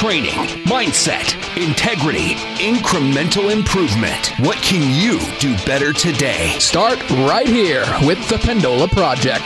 [0.00, 4.32] training, mindset, integrity, incremental improvement.
[4.40, 6.58] What can you do better today?
[6.58, 9.44] Start right here with the Pendola Project.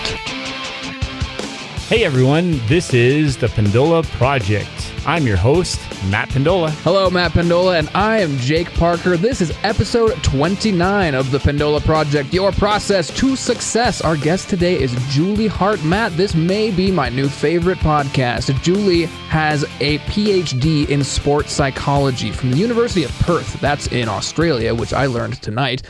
[1.88, 4.74] Hey everyone, this is the Pendola Project.
[5.06, 6.71] I'm your host, Matt Pendola.
[6.82, 9.18] Hello, Matt Pendola, and I am Jake Parker.
[9.18, 14.00] This is episode 29 of the Pendola Project, your process to success.
[14.00, 15.85] Our guest today is Julie Hardt.
[15.85, 18.59] Matt, this may be my new favorite podcast.
[18.62, 23.60] Julie has a PhD in sports psychology from the University of Perth.
[23.60, 25.82] That's in Australia, which I learned tonight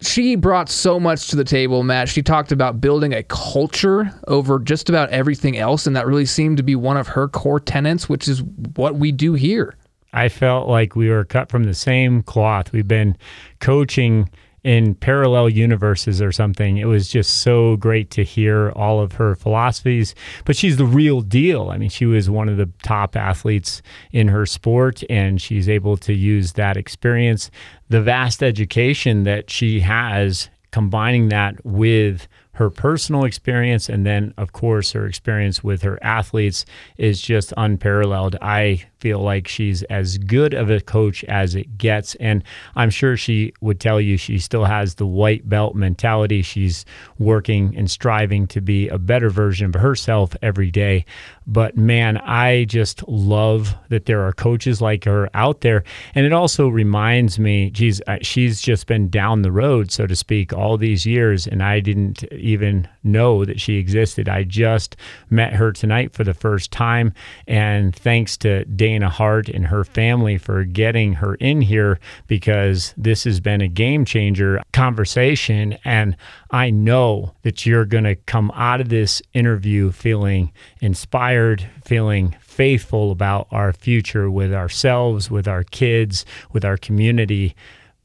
[0.00, 2.08] she brought so much to the table, Matt.
[2.08, 6.56] She talked about building a culture over just about everything else, and that really seemed
[6.58, 8.42] to be one of her core tenets, which is
[8.74, 9.74] what we do here.
[10.12, 12.72] I felt like we were cut from the same cloth.
[12.72, 13.16] We've been
[13.60, 14.30] coaching
[14.66, 16.76] in parallel universes or something.
[16.76, 20.12] It was just so great to hear all of her philosophies.
[20.44, 21.70] But she's the real deal.
[21.70, 25.96] I mean, she was one of the top athletes in her sport, and she's able
[25.98, 27.48] to use that experience,
[27.90, 32.26] the vast education that she has, combining that with
[32.56, 36.64] her personal experience and then of course her experience with her athletes
[36.96, 38.34] is just unparalleled.
[38.40, 42.42] I feel like she's as good of a coach as it gets and
[42.74, 46.42] I'm sure she would tell you she still has the white belt mentality.
[46.42, 46.84] She's
[47.18, 51.04] working and striving to be a better version of herself every day.
[51.46, 55.84] But man, I just love that there are coaches like her out there.
[56.14, 60.16] And it also reminds me, geez, uh, she's just been down the road, so to
[60.16, 61.46] speak, all these years.
[61.46, 64.28] And I didn't even know that she existed.
[64.28, 64.96] I just
[65.30, 67.12] met her tonight for the first time.
[67.46, 68.64] And thanks to
[68.96, 73.68] Dana Hardt and her family for getting her in here because this has been a
[73.68, 75.76] game changer conversation.
[75.84, 76.16] And
[76.50, 83.12] I know that you're going to come out of this interview feeling inspired, feeling faithful
[83.12, 87.54] about our future with ourselves, with our kids, with our community.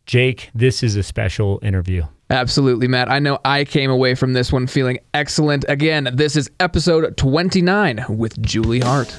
[0.06, 2.04] Jake, this is a special interview.
[2.30, 3.10] Absolutely, Matt.
[3.10, 5.64] I know I came away from this one feeling excellent.
[5.70, 9.16] Again, this is episode 29 with Julie Hardt.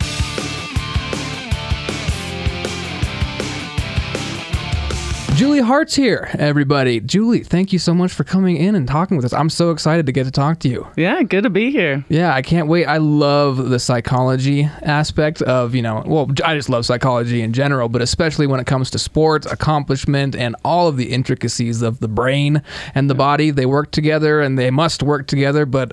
[5.43, 7.01] Julie Hardt's here, everybody.
[7.01, 9.33] Julie, thank you so much for coming in and talking with us.
[9.33, 10.87] I'm so excited to get to talk to you.
[10.97, 12.05] Yeah, good to be here.
[12.09, 12.87] Yeah, I can't wait.
[12.87, 17.89] I love the psychology aspect of, you know, well, I just love psychology in general,
[17.89, 22.07] but especially when it comes to sports, accomplishment, and all of the intricacies of the
[22.07, 22.63] brain
[22.95, 23.51] and the body.
[23.51, 25.93] They work together and they must work together, but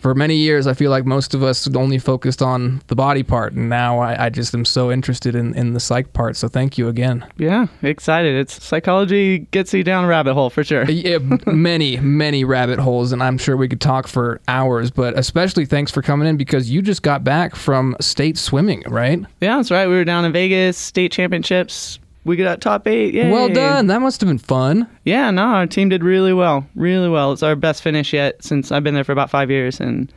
[0.00, 3.52] for many years, I feel like most of us only focused on the body part,
[3.52, 6.36] and now I, I, just am so interested in, in the psych part.
[6.36, 7.26] So thank you again.
[7.36, 8.36] Yeah, excited.
[8.36, 10.84] It's psychology gets you down a rabbit hole for sure.
[10.90, 14.90] yeah, many many rabbit holes, and I'm sure we could talk for hours.
[14.90, 19.20] But especially thanks for coming in because you just got back from state swimming, right?
[19.40, 19.86] Yeah, that's right.
[19.86, 23.14] We were down in Vegas, state championships we got top eight.
[23.14, 23.30] Yay.
[23.30, 23.86] Well done.
[23.88, 24.88] That must have been fun.
[25.04, 26.66] Yeah, no, our team did really well.
[26.74, 27.32] Really well.
[27.32, 29.80] It's our best finish yet since I've been there for about five years.
[29.80, 30.12] And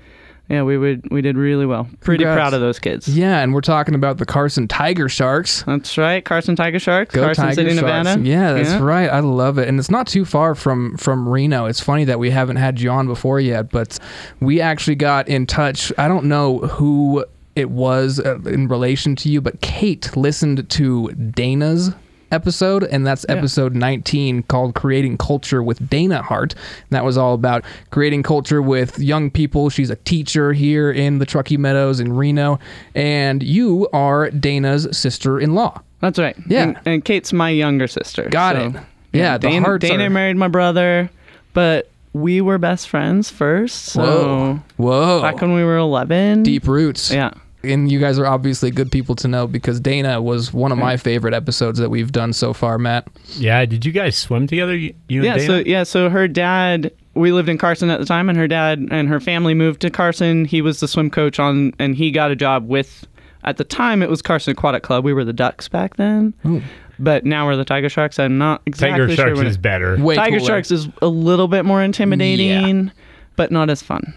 [0.50, 1.88] yeah, we would we did really well.
[2.02, 2.38] Pretty Congrats.
[2.38, 3.08] proud of those kids.
[3.08, 5.64] Yeah, and we're talking about the Carson Tiger Sharks.
[5.64, 7.16] That's right, Carson Tiger Sharks.
[7.16, 8.06] Go Carson Tiger City, Sharks.
[8.06, 8.22] Nevada.
[8.22, 8.84] Yeah, that's yeah.
[8.84, 9.10] right.
[9.10, 11.66] I love it, and it's not too far from from Reno.
[11.66, 13.98] It's funny that we haven't had you on before yet, but
[14.42, 15.94] we actually got in touch.
[15.98, 17.24] I don't know who
[17.56, 21.92] it was uh, in relation to you, but Kate listened to Dana's
[22.32, 23.36] episode, and that's yeah.
[23.36, 26.54] episode 19 called Creating Culture with Dana Hardt.
[26.54, 29.70] And that was all about creating culture with young people.
[29.70, 32.60] She's a teacher here in the Truckee Meadows in Reno,
[32.96, 35.82] and you are Dana's sister in law.
[36.00, 36.36] That's right.
[36.48, 36.64] Yeah.
[36.64, 38.28] And, and, Kate's my younger sister.
[38.30, 38.74] Got so, it.
[38.74, 38.84] Yeah,
[39.14, 40.10] yeah Dana, Dana are...
[40.10, 41.12] married my brother,
[41.54, 43.86] but we were best friends first.
[43.86, 44.60] So Whoa.
[44.78, 45.22] Whoa.
[45.22, 46.44] Back when we were 11.
[46.44, 47.12] Deep roots.
[47.12, 50.78] Yeah and you guys are obviously good people to know because Dana was one of
[50.78, 53.08] my favorite episodes that we've done so far, Matt.
[53.38, 54.76] Yeah, did you guys swim together?
[54.76, 58.38] You yeah, so yeah, so her dad we lived in Carson at the time and
[58.38, 60.46] her dad and her family moved to Carson.
[60.46, 63.06] He was the swim coach on and he got a job with
[63.44, 65.04] at the time it was Carson Aquatic Club.
[65.04, 66.34] We were the Ducks back then.
[66.46, 66.62] Ooh.
[67.00, 68.20] But now we're the Tiger Sharks.
[68.20, 69.36] I'm not exactly Tiger sure.
[69.36, 69.98] Sharks is better.
[69.98, 70.48] Way Tiger cooler.
[70.48, 72.92] Sharks is a little bit more intimidating, yeah.
[73.36, 74.14] but not as fun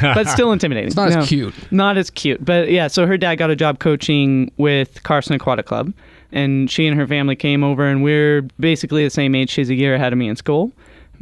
[0.00, 0.86] but still intimidating.
[0.86, 1.54] It's not no, as cute.
[1.72, 2.44] Not as cute.
[2.44, 5.92] But yeah, so her dad got a job coaching with Carson Aquatic Club.
[6.32, 9.50] And she and her family came over, and we're basically the same age.
[9.50, 10.72] She's a year ahead of me in school.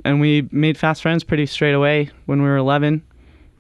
[0.07, 3.03] And we made fast friends pretty straight away when we were 11.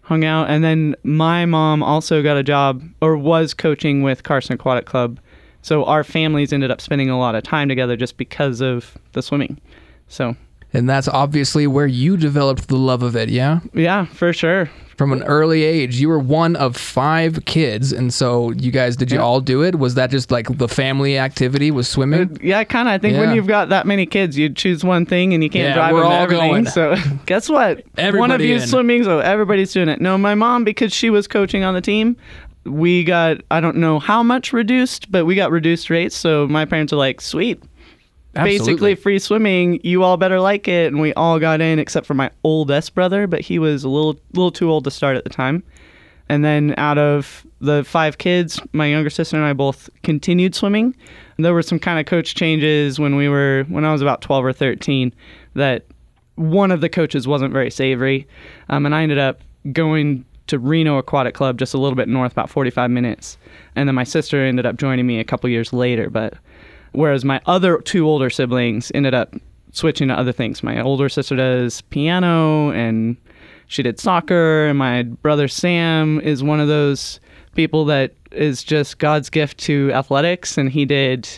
[0.00, 0.48] Hung out.
[0.48, 5.20] And then my mom also got a job, or was coaching with Carson Aquatic Club.
[5.60, 9.22] So our families ended up spending a lot of time together just because of the
[9.22, 9.60] swimming.
[10.08, 10.34] So
[10.74, 13.60] And that's obviously where you developed the love of it, yeah?
[13.74, 14.70] Yeah, for sure.
[14.96, 19.10] From an early age, you were one of five kids, and so you guys, did
[19.10, 19.24] you Yeah.
[19.24, 19.78] all do it?
[19.78, 21.70] Was that just like the family activity?
[21.70, 22.20] Was swimming?
[22.22, 22.94] Uh, yeah, kind of.
[22.94, 23.20] I think Yeah.
[23.20, 25.92] when you've got that many kids, you choose one thing and you can't Yeah, drive
[25.94, 26.50] we're them all everything.
[26.50, 26.66] going.
[26.66, 26.94] So
[27.26, 27.82] guess what?
[27.98, 28.60] Everybody one of you in.
[28.60, 30.00] swimming, so everybody's doing it.
[30.00, 32.16] No, my mom, because she was coaching on the team,
[32.64, 36.14] we got I don't know how much reduced, but we got reduced rates.
[36.14, 37.60] So my parents are like, sweet.
[38.34, 38.58] Absolutely.
[38.58, 39.80] Basically, free swimming.
[39.82, 43.26] You all better like it, and we all got in except for my oldest brother,
[43.26, 45.62] but he was a little, little too old to start at the time.
[46.28, 50.96] And then out of the five kids, my younger sister and I both continued swimming.
[51.36, 54.44] There were some kind of coach changes when we were when I was about 12
[54.44, 55.12] or 13
[55.54, 55.84] that
[56.36, 58.26] one of the coaches wasn't very savory.
[58.70, 59.40] Um, and I ended up
[59.72, 63.36] going to Reno Aquatic Club just a little bit north, about 45 minutes.
[63.76, 66.08] And then my sister ended up joining me a couple years later.
[66.08, 66.34] But
[66.92, 69.34] whereas my other two older siblings ended up
[69.72, 70.62] switching to other things.
[70.62, 73.16] My older sister does piano and
[73.66, 77.20] she did soccer, and my brother Sam is one of those
[77.54, 81.28] people that is just God's gift to athletics, and he did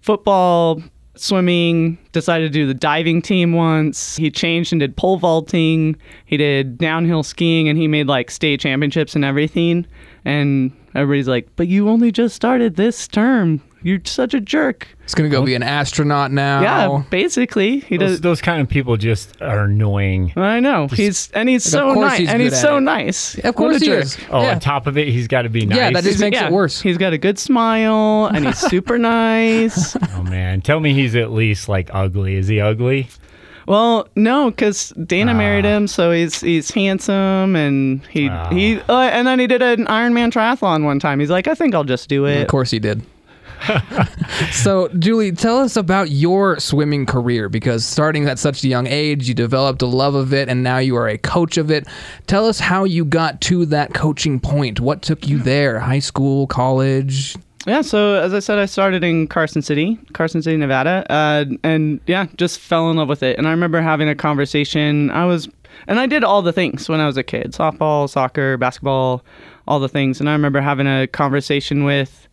[0.00, 0.80] football,
[1.16, 4.16] swimming, decided to do the diving team once.
[4.16, 5.96] He changed and did pole vaulting.
[6.26, 9.86] He did downhill skiing and he made like state championships and everything.
[10.24, 13.60] And everybody's like, "But you only just started this term.
[13.84, 16.62] You're such a jerk." He's gonna go be an astronaut now.
[16.62, 18.20] Yeah, basically, he Those, does.
[18.22, 20.32] those kind of people just are annoying.
[20.34, 22.80] I know he's and he's so nice he's and he's so it.
[22.80, 23.38] nice.
[23.44, 24.02] Of course a he jerk.
[24.04, 24.18] is.
[24.30, 24.52] Oh, yeah.
[24.52, 25.76] on top of it, he's got to be nice.
[25.76, 26.80] Yeah, that just makes Yeah, it worse.
[26.80, 29.94] He's got a good smile and he's super nice.
[30.16, 32.36] oh man, tell me he's at least like ugly.
[32.36, 33.08] Is he ugly?
[33.66, 35.36] Well, no, because Dana Ah.
[35.36, 38.48] married him, so he's he's handsome and he Ah.
[38.50, 41.20] he uh, and then he did an Ironman triathlon one time.
[41.20, 42.42] He's like, I think I'll just do it.
[42.42, 43.02] Of course he did.
[44.52, 49.28] so, Julie, tell us about your swimming career because starting at such a young age,
[49.28, 51.86] you developed a love of it and now you are a coach of it.
[52.26, 54.80] Tell us how you got to that coaching point.
[54.80, 55.78] What took you there?
[55.78, 57.36] High school, college?
[57.66, 61.98] Yeah, so as I said, I started in Carson City, Carson City, Nevada, uh, and
[62.06, 63.38] yeah, just fell in love with it.
[63.38, 65.10] And I remember having a conversation.
[65.10, 65.48] I was,
[65.86, 69.24] and I did all the things when I was a kid: softball, soccer, basketball,
[69.66, 70.20] all the things.
[70.20, 72.23] And I remember having a conversation with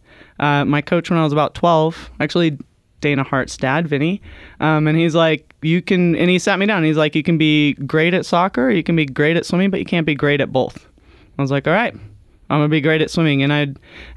[0.42, 2.12] uh, my coach when I was about twelve.
[2.20, 2.58] Actually,
[3.00, 4.22] Dana Hardt's dad, Vinny,
[4.60, 6.84] um, and he's like, "You can," and he sat me down.
[6.84, 9.80] He's like, "You can be great at soccer, you can be great at swimming, but
[9.80, 10.88] you can't be great at both."
[11.38, 11.96] I was like, "All right."
[12.52, 13.68] I'm gonna be great at swimming, and I,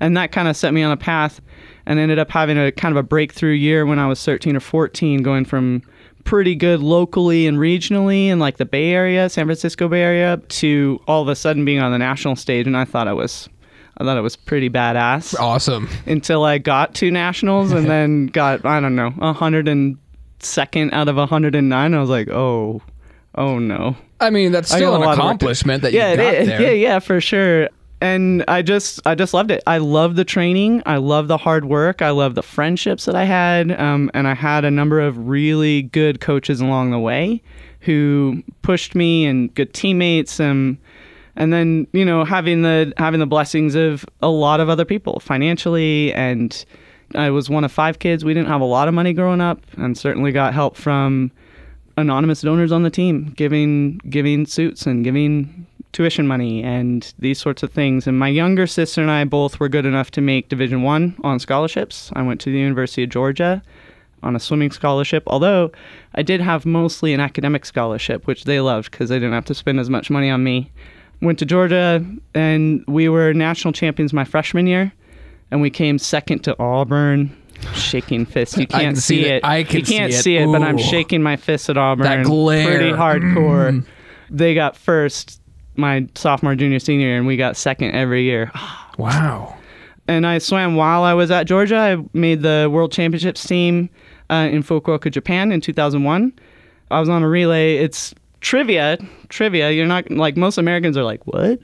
[0.01, 1.41] and that kind of set me on a path,
[1.87, 4.61] and ended up having a kind of a breakthrough year when I was 13 or
[4.61, 5.83] 14, going from
[6.25, 11.01] pretty good locally and regionally in like the Bay Area, San Francisco Bay Area, to
[11.07, 13.49] all of a sudden being on the national stage, and I thought I was,
[13.99, 15.89] I thought it was pretty badass Awesome.
[16.07, 19.11] until I got to nationals, and then got I don't know
[20.41, 21.95] 102nd out of 109.
[21.95, 22.83] I was like, oh,
[23.37, 23.97] oh no.
[24.21, 26.47] I mean, that's still an lot of work to- accomplishment that yeah, you got it
[26.47, 26.63] there.
[26.63, 27.69] Yeah, yeah, for sure.
[28.01, 29.63] And I just, I just loved it.
[29.67, 30.83] I love the training.
[30.85, 32.03] I love the hard work.
[32.03, 33.73] I love the friendships that I had.
[33.81, 37.43] Um, and I had a number of really good coaches along the way
[37.81, 40.39] who pushed me and good teammates.
[40.39, 40.79] Um,
[41.37, 45.21] and then you know having the having the blessings of a lot of other people
[45.21, 46.65] financially and
[47.15, 48.25] I was one of five kids.
[48.25, 51.31] We didn't have a lot of money growing up, and certainly got help from
[51.97, 57.63] anonymous donors on the team, giving giving suits and giving tuition money and these sorts
[57.63, 58.07] of things.
[58.07, 61.39] And my younger sister and I both were good enough to make Division One on
[61.39, 62.11] scholarships.
[62.15, 63.63] I went to the University of Georgia
[64.23, 65.71] on a swimming scholarship, although
[66.15, 69.55] I did have mostly an academic scholarship, which they loved because they didn't have to
[69.55, 70.73] spend as much money on me.
[71.25, 72.05] Went to Georgia,
[72.35, 74.93] and we were national champions my freshman year,
[75.51, 77.35] and we came second to Auburn.
[77.73, 78.59] Shaking fist.
[78.59, 79.45] You can't can see see it.
[79.45, 80.23] I can you can't see it.
[80.23, 82.05] see it, but I'm shaking my fist at Auburn.
[82.05, 82.67] That glare.
[82.67, 83.87] Pretty hardcore.
[84.29, 85.41] They got first
[85.77, 88.51] my sophomore, junior, senior, and we got second every year.
[88.97, 89.57] Wow.
[90.07, 91.77] and I swam while I was at Georgia.
[91.77, 93.91] I made the World Championships team
[94.31, 96.33] uh, in Fukuoka, Japan in 2001.
[96.93, 97.79] I was on a relay.
[97.79, 98.15] It's
[98.45, 98.99] trivia.
[99.29, 99.71] Trivia.
[99.73, 101.59] You're not like most Americans are like, what?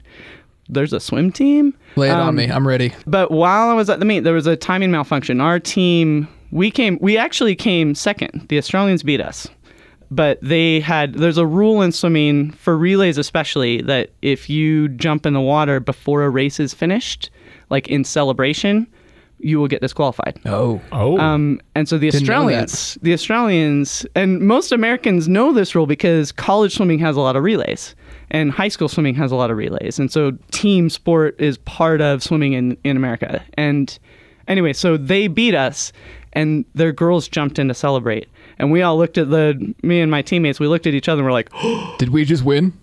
[0.67, 1.73] There's a swim team?
[1.95, 2.45] Lay it on Um, me.
[2.45, 2.93] I'm ready.
[3.05, 5.39] But while I was at the meet, there was a timing malfunction.
[5.41, 8.47] Our team, we came, we actually came second.
[8.49, 9.47] The Australians beat us.
[10.09, 15.25] But they had, there's a rule in swimming, for relays especially, that if you jump
[15.25, 17.29] in the water before a race is finished,
[17.69, 18.87] like in celebration,
[19.43, 20.39] you will get disqualified.
[20.45, 20.81] Oh.
[20.91, 22.23] Oh, Um, and so the Didn't.
[22.23, 27.35] Australians, the Australians, and most Americans know this rule because college swimming has a lot
[27.35, 27.95] of relays,
[28.29, 32.01] and high school swimming has a lot of relays, and so team sport is part
[32.01, 33.43] of swimming in in America.
[33.55, 33.97] And
[34.47, 35.91] anyway, so they beat us,
[36.33, 40.09] and their girls jumped in to celebrate, And we all looked at the me and
[40.11, 40.59] my teammates.
[40.59, 41.49] We looked at each other and we're like,
[41.97, 42.73] Did we just win?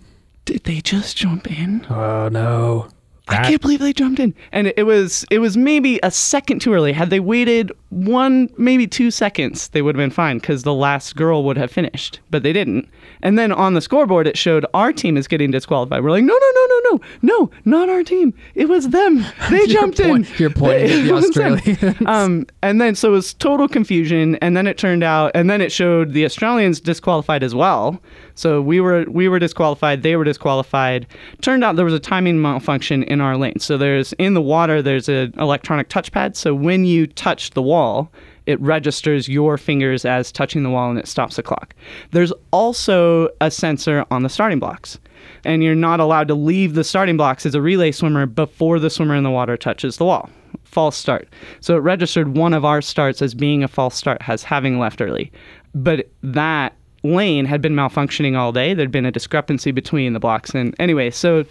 [0.45, 1.85] "Did they just jump in?
[1.89, 2.87] Oh no.
[3.29, 6.73] I can't believe they jumped in." And it, was it was maybe a second too
[6.73, 6.93] early.
[6.93, 11.15] Had they waited one maybe two seconds, they would have been fine because the last
[11.15, 12.87] girl would have finished, but they didn't.
[13.21, 16.03] And then on the scoreboard, it showed our team is getting disqualified.
[16.03, 18.33] We're like, "No, no, no, no, no, no, not our team.
[18.55, 19.25] It was them.
[19.49, 21.53] They jumped in." point- you're pointing at the It was them.
[21.53, 22.01] Australians.
[22.07, 25.59] um, and then so it was total confusion, and then it turned out, and then
[25.61, 28.01] it showed the Australians disqualified as well.
[28.35, 31.07] So we were we were disqualified, they were disqualified.
[31.41, 33.59] Turned out there was a timing malfunction in our lane.
[33.59, 36.35] So there's in the water there's an electronic touchpad.
[36.35, 38.11] So when you touch the wall,
[38.45, 41.75] it registers your fingers as touching the wall and it stops the clock.
[42.11, 44.99] There's also a sensor on the starting blocks.
[45.43, 48.89] And you're not allowed to leave the starting blocks as a relay swimmer before the
[48.89, 50.29] swimmer in the water touches the wall.
[50.63, 51.27] False start.
[51.59, 55.01] So it registered one of our starts as being a false start, as having left
[55.01, 55.31] early.
[55.75, 58.73] But that lane had been malfunctioning all day.
[58.73, 60.53] There'd been a discrepancy between the blocks.
[60.55, 61.45] And anyway, so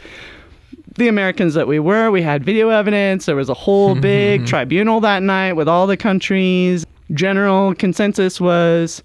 [0.96, 3.26] the Americans that we were, we had video evidence.
[3.26, 6.86] There was a whole big tribunal that night with all the countries.
[7.12, 9.02] General consensus was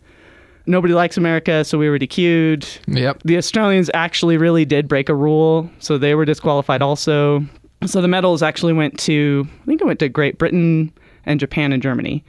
[0.66, 2.80] nobody likes America, so we were DQ'd.
[2.88, 3.24] Yep.
[3.24, 7.44] The Australians actually really did break a rule, so they were disqualified also.
[7.86, 10.92] So the medals actually went to, I think it went to Great Britain
[11.26, 12.24] and Japan and Germany.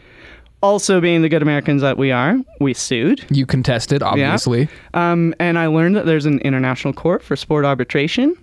[0.63, 3.23] Also, being the good Americans that we are, we sued.
[3.31, 4.67] You contested, obviously.
[4.95, 8.35] Um, and I learned that there's an international court for sport arbitration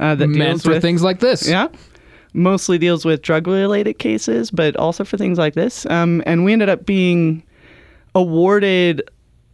[0.00, 1.48] uh, that Meant deals for with things like this.
[1.48, 1.68] yeah.
[2.34, 5.84] Mostly deals with drug related cases, but also for things like this.
[5.86, 7.42] Um, and we ended up being
[8.14, 9.02] awarded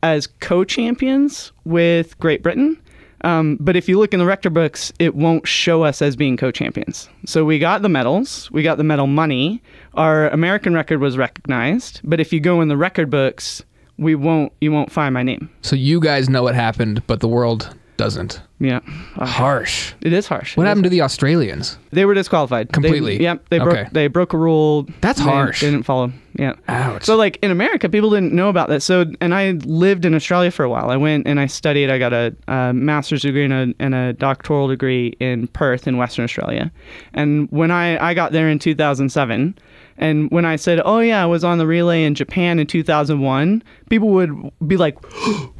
[0.03, 2.81] as co champions with Great Britain.
[3.23, 6.37] Um, but if you look in the record books, it won't show us as being
[6.37, 7.09] co champions.
[7.27, 9.61] So we got the medals, we got the medal money.
[9.95, 13.63] Our American record was recognized, but if you go in the record books,
[13.97, 15.51] we won't you won't find my name.
[15.63, 18.41] So you guys know what happened, but the world doesn't.
[18.61, 18.81] Yeah.
[19.17, 19.93] Uh, Harsh.
[20.01, 20.57] it is harsh.
[20.57, 21.77] What It happened to the Australians?
[21.93, 23.23] They were disqualified They- Completely?
[23.23, 23.47] yep.
[23.51, 23.77] They broke.
[23.77, 23.89] Okay.
[23.93, 24.87] They broke a rule.
[25.03, 25.61] That's They harsh.
[25.61, 26.11] Didn't follow.
[26.39, 26.55] Yeah.
[26.69, 27.05] Ouch.
[27.05, 28.83] So like in America, people didn't know about that.
[28.83, 30.91] So and I lived in Australia for a while.
[30.91, 31.91] I went and I studied.
[31.91, 35.97] I got a, a master's degree and a, and a doctoral degree in Perth in
[35.99, 36.73] Western Australia.
[37.15, 39.59] And when I I got there in 2007.
[40.01, 43.65] And when I said, "Oh yeah, I was on the relay in Japan in 2001,"
[43.91, 44.31] people would
[44.65, 44.97] be like,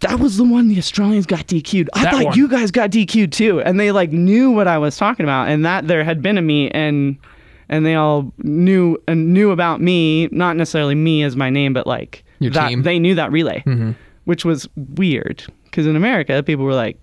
[0.00, 1.88] that was the one the Australians got DQ'd.
[1.94, 2.36] I That thought one.
[2.38, 3.60] you guys got DQ'd too.
[3.62, 6.42] And they like knew what I was talking about and that there had been a
[6.42, 7.16] meet and
[7.68, 11.86] and they all knew and knew about me, not necessarily me as my name, but
[11.86, 12.82] like Your that team.
[12.82, 13.92] they knew that relay, mm-hmm.
[14.24, 17.00] which was weird because in America people were like,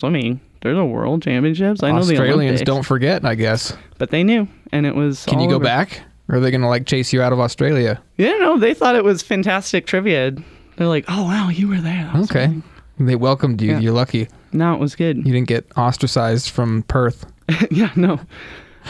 [0.00, 0.40] swimming.
[0.60, 1.82] There's a world championships.
[1.82, 3.76] I know the Australians don't forget, I guess.
[3.98, 5.24] but they knew, and it was.
[5.24, 5.64] Can you go over.
[5.64, 6.00] back?
[6.28, 8.02] Or are they going to like chase you out of Australia?
[8.16, 10.32] Yeah, no, they thought it was fantastic trivia.
[10.78, 12.44] They're like, "Oh wow, you were there." That was Okay.
[12.44, 12.62] amazing."
[13.00, 13.72] They welcomed you.
[13.72, 13.78] Yeah.
[13.80, 14.28] You're lucky.
[14.52, 15.18] No, it was good.
[15.18, 17.26] You didn't get ostracized from Perth.
[17.70, 18.18] yeah, no,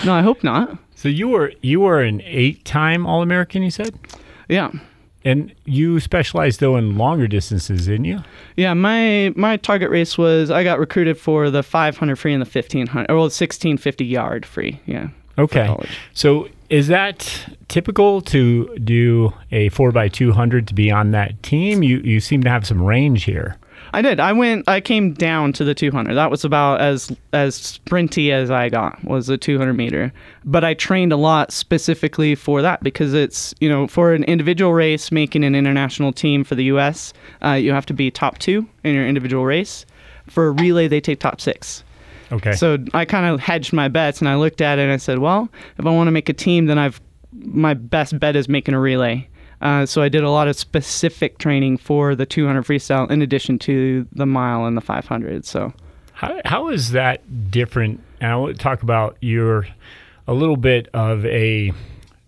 [0.04, 0.78] no, I hope not.
[0.94, 3.94] So you were you were an eight-time All-American, you said,
[4.48, 4.70] Yeah,
[5.24, 8.20] and you specialized though in longer distances, didn't you?
[8.56, 8.72] yeah.
[8.74, 13.10] My my target race was I got recruited for the 500 free and the 1500,
[13.10, 14.80] or well, 1650 yard free.
[14.86, 15.08] Yeah.
[15.38, 15.66] Okay.
[15.66, 15.90] college.
[16.14, 21.42] So is that typical to do a four x two hundred to be on that
[21.42, 21.82] team?
[21.82, 23.56] You you seem to have some range here.
[23.92, 24.20] I did.
[24.20, 24.68] I went.
[24.68, 26.14] I came down to the 200.
[26.14, 30.12] That was about as as sprinty as I got was the 200 meter.
[30.44, 34.74] But I trained a lot specifically for that because it's you know for an individual
[34.74, 37.14] race making an international team for the U.S.
[37.42, 39.86] Uh, you have to be top two in your individual race.
[40.26, 41.82] For a relay, they take top six.
[42.30, 42.52] Okay.
[42.52, 45.18] So I kind of hedged my bets and I looked at it and I said,
[45.18, 47.00] well, if I want to make a team, then I've
[47.32, 49.28] my best bet is making a relay.
[49.60, 53.58] Uh, so I did a lot of specific training for the 200 freestyle in addition
[53.60, 55.44] to the mile and the 500.
[55.44, 55.72] So
[56.12, 58.00] How, how is that different?
[58.20, 59.66] And I want to talk about you're
[60.26, 61.72] a little bit of a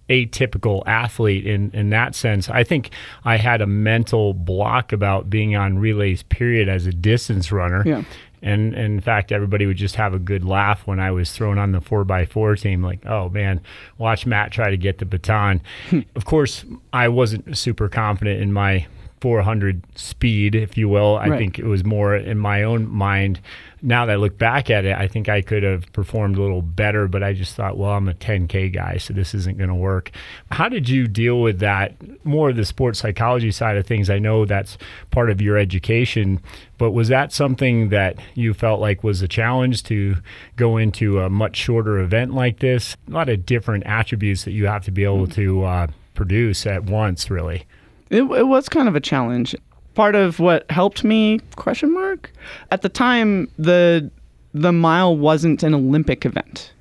[0.09, 2.49] atypical athlete in, in that sense.
[2.50, 2.90] I think
[3.25, 7.85] I had a mental block about being on relays period as a distance runner.
[7.87, 8.02] Yeah.
[8.42, 11.59] And, and in fact, everybody would just have a good laugh when I was thrown
[11.59, 12.82] on the 4x4 team.
[12.82, 13.61] Like, oh man,
[13.99, 15.61] watch Matt try to get the baton.
[15.90, 16.00] Hmm.
[16.16, 18.87] of course, I wasn't super confident in my
[19.20, 21.18] 400 speed, if you will.
[21.18, 21.38] I Right.
[21.38, 23.40] think it was more in my own mind.
[23.82, 26.62] Now that I look back at it, I think I could have performed a little
[26.62, 29.75] better, but I just thought, well, I'm a 10K guy, so this isn't going to
[29.75, 30.10] work.
[30.50, 31.94] How did you deal with that?
[32.25, 34.10] More of the sports psychology side of things.
[34.10, 34.76] I know that's
[35.10, 36.40] part of your education,
[36.78, 40.16] but was that something that you felt like was a challenge to
[40.56, 42.96] go into a much shorter event like this?
[43.08, 46.84] A lot of different attributes that you have to be able to uh, produce at
[46.84, 47.64] once, really.
[48.10, 49.54] It, it was kind of a challenge.
[50.00, 52.33] Part of what helped me question mark
[52.71, 54.11] at the time the
[54.54, 56.73] the mile wasn't an Olympic event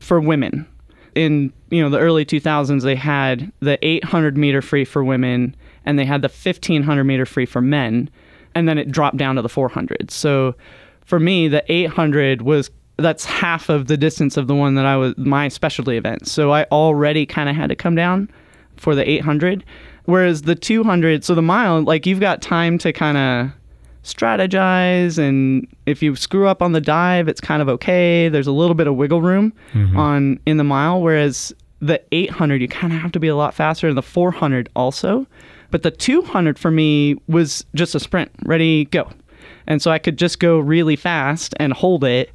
[0.00, 0.66] for women.
[1.14, 5.54] In you know the early 2000s, they had the 800 meter free for women,
[5.86, 8.10] and they had the 1500 meter free for men,
[8.56, 10.10] and then it dropped down to the 400.
[10.10, 10.56] So
[11.04, 14.96] for me, the 800 was that's half of the distance of the one that I
[14.96, 16.26] was my specialty event.
[16.26, 18.28] So I already kind of had to come down
[18.76, 19.64] for the 800,
[20.04, 23.52] whereas the 200, so the mile, like you've got time to kind of
[24.04, 28.28] strategize and if you screw up on the dive it's kind of okay.
[28.28, 29.96] There's a little bit of wiggle room mm-hmm.
[29.96, 33.54] on in the mile whereas the 800 you kind of have to be a lot
[33.54, 35.26] faster and the 400 also.
[35.70, 39.10] But the 200 for me was just a sprint ready go.
[39.66, 42.30] And so i could just go really fast and hold it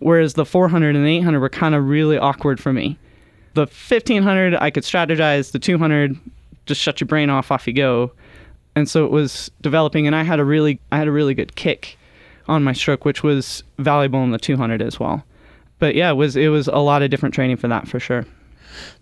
[0.00, 2.98] whereas the 400 and 800 were kind of really awkward for me.
[3.54, 6.20] The 1500 i could strategize the 200
[6.66, 8.12] just shut your brain off off you go.
[8.76, 11.54] And so it was developing and i had a really i had a really good
[11.54, 11.96] kick
[12.48, 15.24] on my stroke which was valuable in the 200 as well.
[15.78, 18.26] But yeah it was it was a lot of different training for that for sure.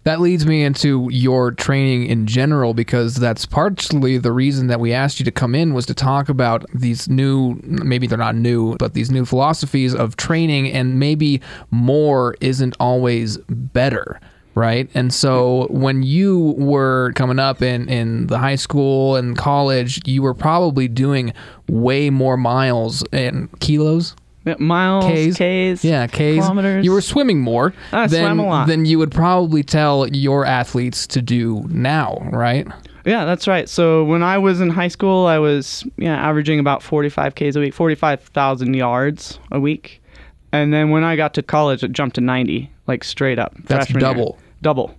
[0.05, 4.93] That leads me into your training in general because that's partially the reason that we
[4.93, 8.77] asked you to come in was to talk about these new maybe they're not new
[8.77, 11.41] but these new philosophies of training and maybe
[11.71, 14.21] more isn't always better
[14.55, 20.01] right and so when you were coming up in in the high school and college
[20.07, 21.33] you were probably doing
[21.69, 25.37] way more miles and kilos Yeah, miles Ks.
[25.37, 26.17] Ks, yeah, Ks.
[26.17, 26.85] kilometers.
[26.85, 28.67] You were swimming more I than, swam a lot.
[28.69, 32.67] than you would probably tell your athletes to do now, right?
[33.05, 33.69] Yeah, that's right.
[33.69, 37.61] So when I was in high school, I was yeah averaging about 45 k's a
[37.61, 40.03] week, 45,000 yards a week,
[40.53, 43.55] and then when I got to college, it jumped to 90, like straight up.
[43.65, 44.35] That's freshman year.
[44.63, 44.95] Double.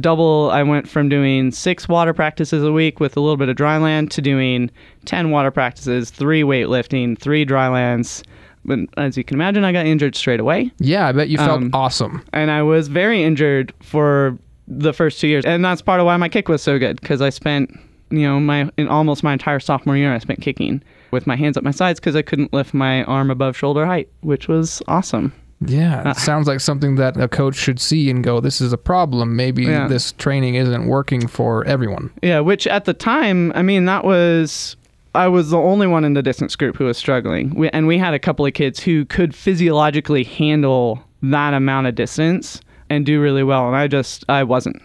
[0.00, 0.50] Double.
[0.50, 3.76] I went from doing six water practices a week with a little bit of dry
[3.76, 4.70] land to doing
[5.04, 8.22] 10 water practices, three weightlifting, three dry lands.
[8.64, 11.60] But as you can imagine, I got injured straight away Yeah, I bet you felt
[11.62, 12.22] Um, awesome.
[12.32, 14.38] and I was very injured for
[14.68, 17.20] the first two years, and that's part of why my kick was so good because
[17.20, 17.70] I spent,
[18.10, 21.56] you know, my in almost my entire sophomore year I spent kicking with my hands
[21.58, 25.34] at my sides because I couldn't lift my arm above shoulder height, which was awesome.
[25.66, 28.78] Yeah, it sounds like something that a coach should see and go, "This is a
[28.78, 29.36] problem.
[29.36, 29.88] Maybe Yeah.
[29.88, 34.76] this training isn't working for everyone." Yeah, which at the time, I mean, that was
[35.14, 37.98] I was the only one in the distance group who was struggling, we, and we
[37.98, 43.20] had a couple of kids who could physiologically handle that amount of distance and do
[43.20, 44.80] really well, and I just I wasn't,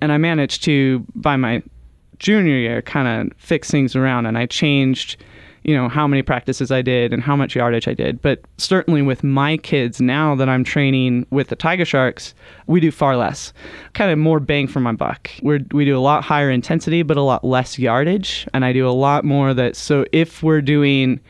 [0.00, 1.62] and I managed to by my
[2.18, 5.16] junior year kind of fix things around, and I changed.
[5.62, 9.02] You know how many practices I did and how much yardage I did, but certainly
[9.02, 12.34] with my kids now that I'm training with the Tiger Sharks,
[12.66, 13.52] we do far less,
[13.92, 15.30] kind of more bang for my buck.
[15.42, 18.88] We're, we do a lot higher intensity, but a lot less yardage, and I do
[18.88, 19.76] a lot more that.
[19.76, 21.20] So if we're doing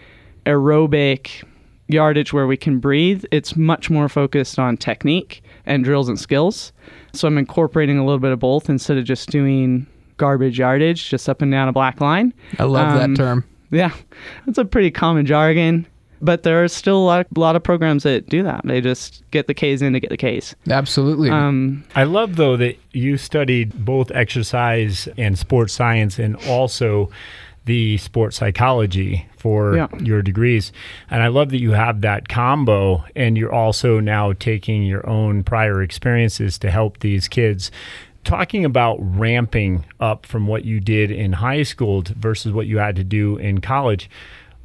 [0.47, 1.43] aerobic
[1.88, 6.73] yardage where we can breathe, it's much more focused on technique and drills and skills.
[7.12, 11.29] So I'm incorporating a little bit of both instead of just doing garbage yardage, just
[11.29, 12.33] up and down a black line.
[12.59, 13.45] I love Um, that term.
[13.71, 13.93] Yeah,
[14.47, 15.87] that's a pretty common jargon,
[16.21, 18.63] but there are still a lot, a lot of programs that do that.
[18.65, 20.55] They just get the K's in to get the K's.
[20.69, 21.31] Absolutely.
[21.31, 27.11] Um, I love though that you studied both exercise and sports science and also
[27.67, 29.87] the sports psychology for Yeah.
[30.03, 30.73] your degrees.
[31.11, 35.45] And I love that you have that combo and you're also now taking your own
[35.45, 37.71] prior experiences to help these kids.
[38.23, 42.97] Talking about ramping up from what you did in high school versus what you had
[42.97, 44.11] to do in college.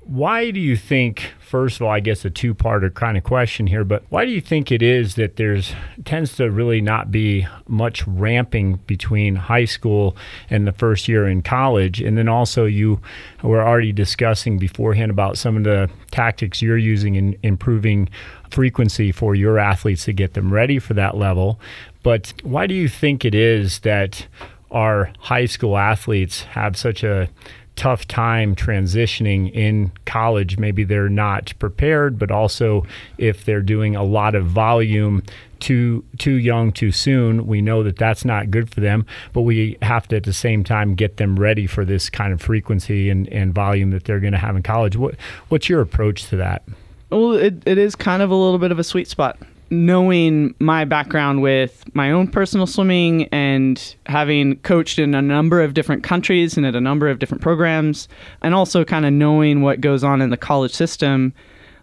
[0.02, 3.66] Why do you think, first of all, I guess a two parter kind of question
[3.66, 7.48] here, but why do you think it is that there's tends to really not be
[7.68, 10.16] much ramping between high school
[10.48, 12.02] and the first year in college?
[12.02, 13.02] And then also, you
[13.42, 18.08] were already discussing beforehand about some of the tactics you're using in improving
[18.52, 21.60] frequency for your athletes to get them ready for that level.
[22.06, 24.28] But why do you think it is that
[24.70, 27.30] our high school athletes have such a
[27.76, 30.60] tough time transitioning in college.
[30.60, 32.86] Maybe they're not prepared, but also
[33.18, 35.24] if they're doing a lot of volume
[35.60, 39.08] too too young too soon, we know that that's not good for them.
[39.34, 42.40] But we have to at the same time get them ready for this kind of
[42.40, 44.96] frequency and, and volume that they're going to have in college.
[44.96, 45.16] What
[45.50, 46.62] what's your approach to that?
[47.10, 49.40] Well, it, it is kind of a little bit of a sweet spot.
[49.70, 55.74] Knowing my background with my own personal swimming and having coached in a number of
[55.74, 58.08] different countries and at a number of different programs,
[58.42, 61.34] and also kind of knowing what goes on in the college system,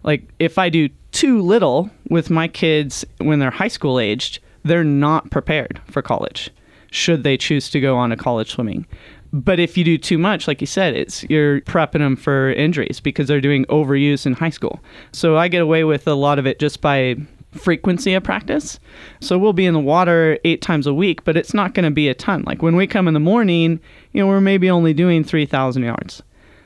[0.03, 4.83] like if I do too little with my kids when they're high school aged, they're
[4.83, 6.49] not prepared for college
[6.93, 8.85] should they choose to go on to college swimming.
[9.33, 12.99] But if you do too much, like you said, it's you're prepping them for injuries
[12.99, 14.79] because they're doing overuse in high school.
[15.11, 17.15] So I get away with a lot of it just by
[17.53, 18.79] frequency of practice.
[19.21, 21.91] So we'll be in the water eight times a week, but it's not going to
[21.91, 22.43] be a ton.
[22.45, 23.79] Like when we come in the morning,
[24.11, 26.21] you know, we're maybe only doing 3,000 yards.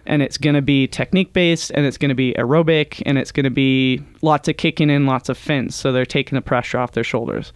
[0.05, 3.31] And it's going to be technique based and it's going to be aerobic and it's
[3.31, 5.75] going to be lots of kicking in, lots of fins.
[5.75, 7.51] So they're taking the pressure off their shoulders.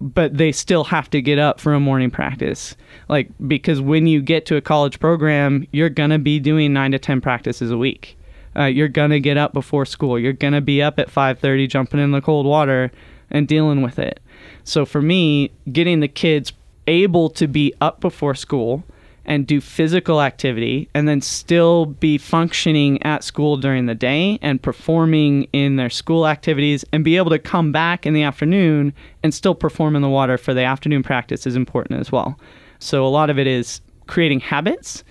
[0.00, 2.76] But they still have to get up for a morning practice.
[3.08, 6.92] Like, because when you get to a college program, you're going to be doing nine
[6.92, 8.16] to 10 practices a week
[8.56, 10.18] uh, you're gonna get up before school.
[10.18, 12.90] You're gonna be up at 5:30, jumping in the cold water
[13.30, 14.20] and dealing with it.
[14.64, 16.52] So for me, getting the kids
[16.86, 18.84] able to be up before school
[19.24, 24.60] and do physical activity and then still be functioning at school during the day and
[24.60, 29.32] performing in their school activities and be able to come back in the afternoon and
[29.32, 32.38] still perform in the water for the afternoon practice is important as well.
[32.80, 35.04] So a lot of it is creating habits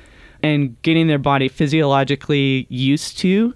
[0.43, 3.53] and getting their body physiologically used to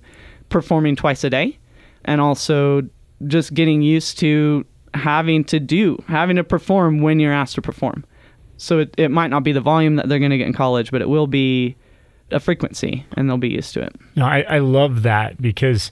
[0.50, 1.58] performing twice a day
[2.06, 2.84] and also
[3.28, 8.06] just getting used to having to do, having to perform when you're asked to perform.
[8.58, 10.91] So it, it might not be the volume that they're going to get in college,
[10.91, 11.76] but it will be
[12.32, 13.95] a frequency and they'll be used to it.
[14.15, 15.91] No, I, I love that because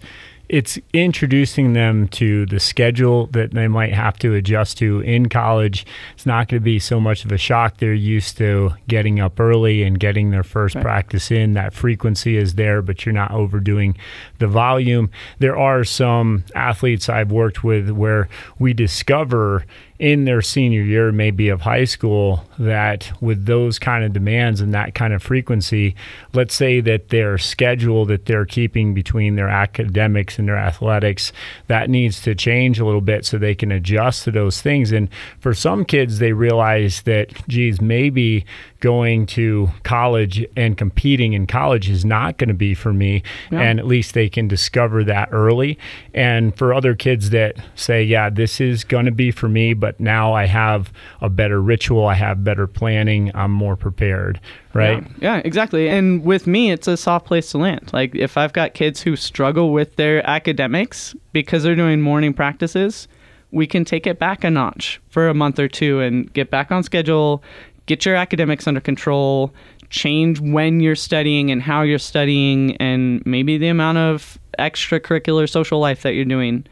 [0.50, 5.86] it's introducing them to the schedule that they might have to adjust to in college.
[6.14, 7.78] It's not going to be so much of a shock.
[7.78, 10.84] They're used to getting up early and getting their first right.
[10.84, 11.54] practice in.
[11.54, 13.98] That frequency is there, but you're not overdoing
[14.40, 15.10] the volume.
[15.40, 18.28] There are some athletes I've worked with where
[18.60, 19.66] we discover
[20.00, 24.74] in their senior year, maybe of high school, that with those kind of demands and
[24.74, 25.96] that kind of frequency,
[26.34, 31.32] let's say that their schedule that they're keeping between their academics and their athletics,
[31.68, 34.92] that needs to change a little bit so they can adjust to those things.
[34.92, 38.46] And for some kids, they realize that, geez, maybe
[38.80, 43.24] going to college and competing in college is not going to be for me.
[43.50, 43.62] Yeah.
[43.62, 45.80] And at least they can discover that early.
[46.14, 50.00] And for other kids that say, yeah, this is going to be for me, but
[50.00, 54.40] now I have a better ritual, I have better planning, I'm more prepared.
[54.74, 55.04] Right.
[55.20, 55.90] Yeah, yeah exactly.
[55.90, 57.92] And with me, it's a soft place to land.
[57.92, 63.10] Like if I've got kids who struggle with their academics because they're doing morning practices,
[63.52, 66.72] we can take it back a notch for a month or two and get back
[66.72, 67.44] on schedule,
[67.86, 69.54] get your academics under control,
[69.90, 75.82] change when you're studying and how you're studying, and maybe the amount of extracurricular social
[75.82, 76.66] life that you're doing.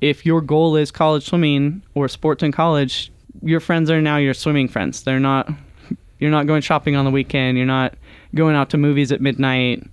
[0.00, 3.10] If your goal is college swimming or sports in college,
[3.42, 5.02] your friends are now your swimming friends.
[5.02, 5.50] They're not
[6.18, 7.94] you're not going shopping on the weekend, you're not
[8.34, 9.84] going out to movies at midnight.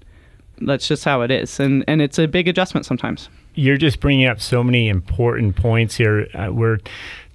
[0.59, 1.59] That's just how it is.
[1.59, 3.29] And and it's a big adjustment sometimes.
[3.55, 6.27] You're just bringing up so many important points here.
[6.33, 6.79] Uh, we're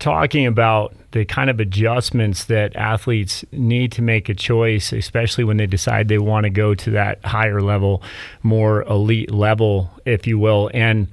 [0.01, 5.59] talking about the kind of adjustments that athletes need to make a choice, especially when
[5.59, 8.03] they decide they want to go to that higher level,
[8.43, 10.71] more elite level, if you will.
[10.75, 11.07] And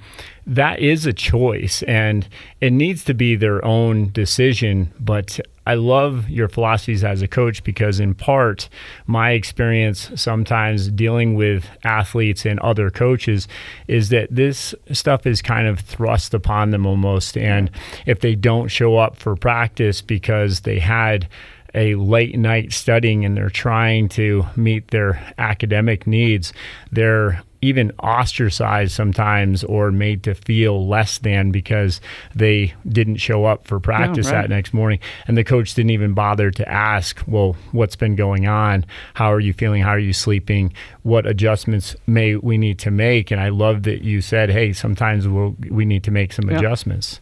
[0.46, 2.28] that is a choice and
[2.60, 4.92] it needs to be their own decision.
[5.00, 8.68] But I love your philosophies as a coach because, in part,
[9.06, 13.48] my experience sometimes dealing with athletes and other coaches
[13.88, 17.36] is that this stuff is kind of thrust upon them almost.
[17.36, 17.68] And
[18.06, 21.28] if they don't show up for practice because they had
[21.74, 26.52] a late night studying and they're trying to meet their academic needs,
[26.92, 32.00] they're even ostracized sometimes or made to feel less than because
[32.34, 34.42] they didn't show up for practice yeah, right.
[34.42, 35.00] that next morning.
[35.26, 38.84] And the coach didn't even bother to ask, well, what's been going on?
[39.14, 39.82] How are you feeling?
[39.82, 40.72] How are you sleeping?
[41.02, 43.30] What adjustments may we need to make?
[43.30, 46.58] And I love that you said, hey, sometimes we'll, we need to make some yeah.
[46.58, 47.20] adjustments.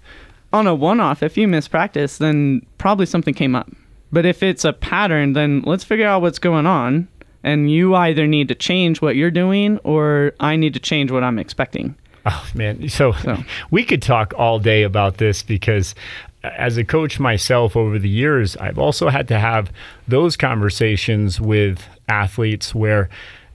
[0.53, 3.71] On a one off, if you miss practice, then probably something came up.
[4.13, 7.09] But if it's a pattern, then let's figure out what's going on
[7.45, 11.23] and you either need to change what you're doing or I need to change what
[11.23, 11.95] I'm expecting.
[12.27, 13.37] Oh man, so, so,
[13.71, 15.95] we could talk all day about this because
[16.43, 19.71] uh, as a coach myself over the years, I've also had to have
[20.09, 23.11] those conversations with athletes where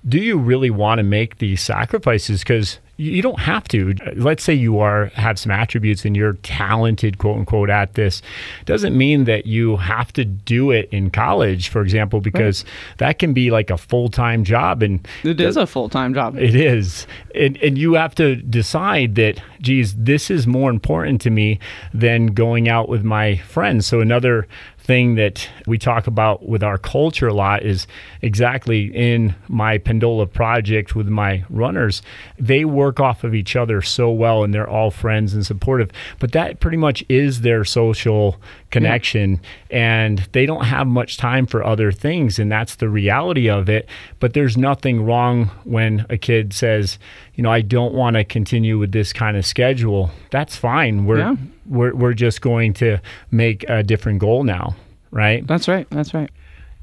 [0.08, 2.40] do you really want to make these sacrifices?
[2.40, 3.96] Because you don't have to.
[4.16, 8.22] Let's say you are have some attributes and you're talented, quote unquote, at this.
[8.66, 12.98] Doesn't mean that you have to do it in college, for example, because right.
[12.98, 14.84] that can be like a full time job.
[14.84, 16.38] And it is a full time job.
[16.38, 21.30] It is, and and you have to decide that, geez, this is more important to
[21.30, 21.58] me
[21.94, 23.86] than going out with my friends.
[23.86, 24.46] So another
[24.90, 27.86] thing that we talk about with our culture a lot is
[28.24, 32.02] exactly in my Pendola project with my runners.
[32.40, 35.92] They work off of each other so well and they're all friends and supportive.
[36.18, 38.38] But that pretty much is their social
[38.72, 43.68] connection and they don't have much time for other things and that's the reality of
[43.68, 47.00] it but there's nothing wrong when a kid says
[47.34, 51.18] you know i don't want to continue with this kind of schedule that's fine we're
[51.18, 51.36] Yeah.
[51.70, 52.98] We're, we're just going to
[53.32, 54.76] make a different goal now
[55.12, 55.88] right That's right.
[55.90, 56.30] That's right.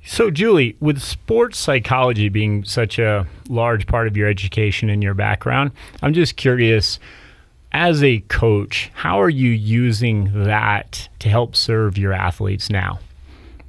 [0.05, 5.15] so, Julie, with sports psychology being such a large part of your education and your
[5.15, 5.73] background,
[6.03, 6.99] I'm just curious
[7.73, 13.01] as a coach, how are you using that to help serve your athletes now?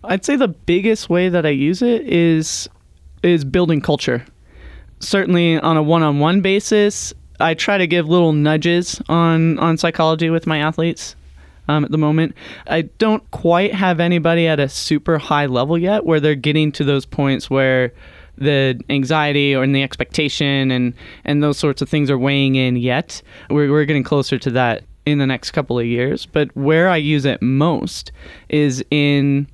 [0.04, 2.70] I'd say the biggest way that I use it is
[3.24, 4.24] is building culture.
[5.00, 10.48] Certainly on a one-on-one basis, I try to give little nudges on on psychology with
[10.48, 11.16] my athletes.
[11.70, 12.34] Um, at the moment,
[12.68, 16.86] I don't quite have anybody at a super high level yet where they're getting to
[16.86, 17.92] those points where
[18.38, 20.94] the anxiety or the expectation and
[21.26, 23.22] and those sorts of things are weighing in yet.
[23.50, 26.26] We're, we're getting closer to that in the next couple of years.
[26.26, 28.12] But where I use it most
[28.50, 29.48] is in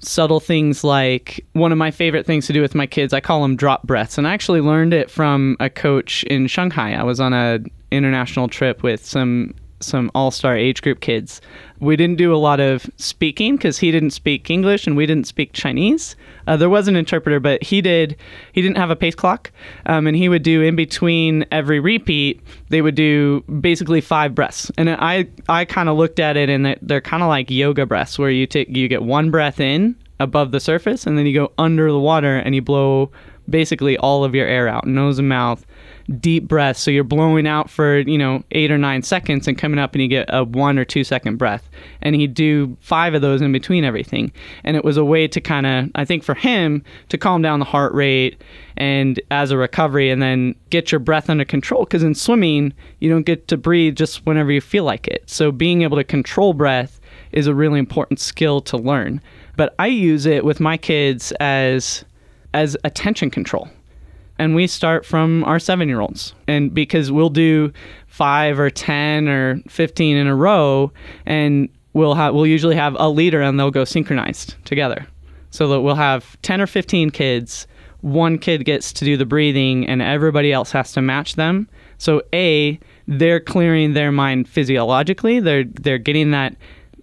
[0.00, 3.42] subtle things like one of my favorite things to do with my kids i call
[3.42, 4.18] them drop breaths.
[4.18, 6.94] And i actually learned it from a coach in shanghai.
[6.94, 7.60] I was on a
[7.90, 11.40] international trip with some some all-star age group kids.
[11.80, 15.26] We didn't do a lot of speaking because he didn't speak english and we didn't
[15.26, 16.16] speak chinese.
[16.46, 18.16] Uh, there was an interpreter but he did
[18.52, 19.50] he didn't have a pace clock
[19.86, 24.70] um, and he would do in between every repeat they would do basically five breaths.
[24.76, 27.86] And i i kind of looked at it and they're, they're kind of like yoga
[27.86, 31.32] breaths where you take you get one breath in above the surface and then you
[31.32, 33.10] go under the water and you blow
[33.48, 35.66] basically all of your air out nose and mouth
[36.18, 39.78] deep breaths so you're blowing out for you know eight or nine seconds and coming
[39.78, 41.68] up and you get a one or two second breath.
[42.02, 44.32] And he'd do five of those in between everything.
[44.64, 47.58] And it was a way to kind of i think for him to calm down
[47.58, 48.42] the heart rate
[48.76, 51.84] and as a recovery and then get your breath under control.
[51.84, 55.28] Because in swimming you don't get to breathe just whenever you feel like it.
[55.28, 57.00] So being able to control breath
[57.32, 59.20] is a really important skill to learn.
[59.56, 62.04] But i use it with my kids as
[62.52, 63.68] as attention control
[64.40, 66.34] and we start from our seven year olds.
[66.48, 67.72] And because we'll do
[68.06, 70.90] five or 10 or 15 in a row,
[71.26, 75.06] and we'll, have, we'll usually have a leader and they'll go synchronized together.
[75.50, 77.66] So that we'll have 10 or 15 kids.
[78.00, 81.68] One kid gets to do the breathing, and everybody else has to match them.
[81.98, 85.38] So, A, they're clearing their mind physiologically.
[85.38, 86.56] They're, they're getting that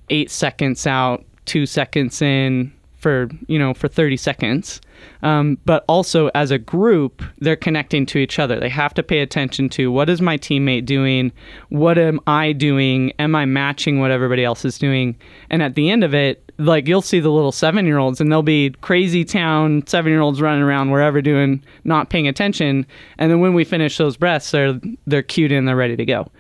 [0.10, 4.82] eight seconds out, two seconds in for, you know, for 30 seconds.
[5.22, 8.60] Um, but also as a group they're connecting to each other.
[8.60, 11.32] They have to pay attention to what is my teammate doing?
[11.70, 13.14] What am i doing?
[13.20, 15.16] Am i matching what everybody else is doing?
[15.50, 18.32] And at the end of it like you'll see the little seven year olds and
[18.32, 22.86] they'll be crazy town seven year olds running around wherever doing not paying attention.
[23.20, 26.32] And then when we finish those breaths they're they're cued in they're ready to go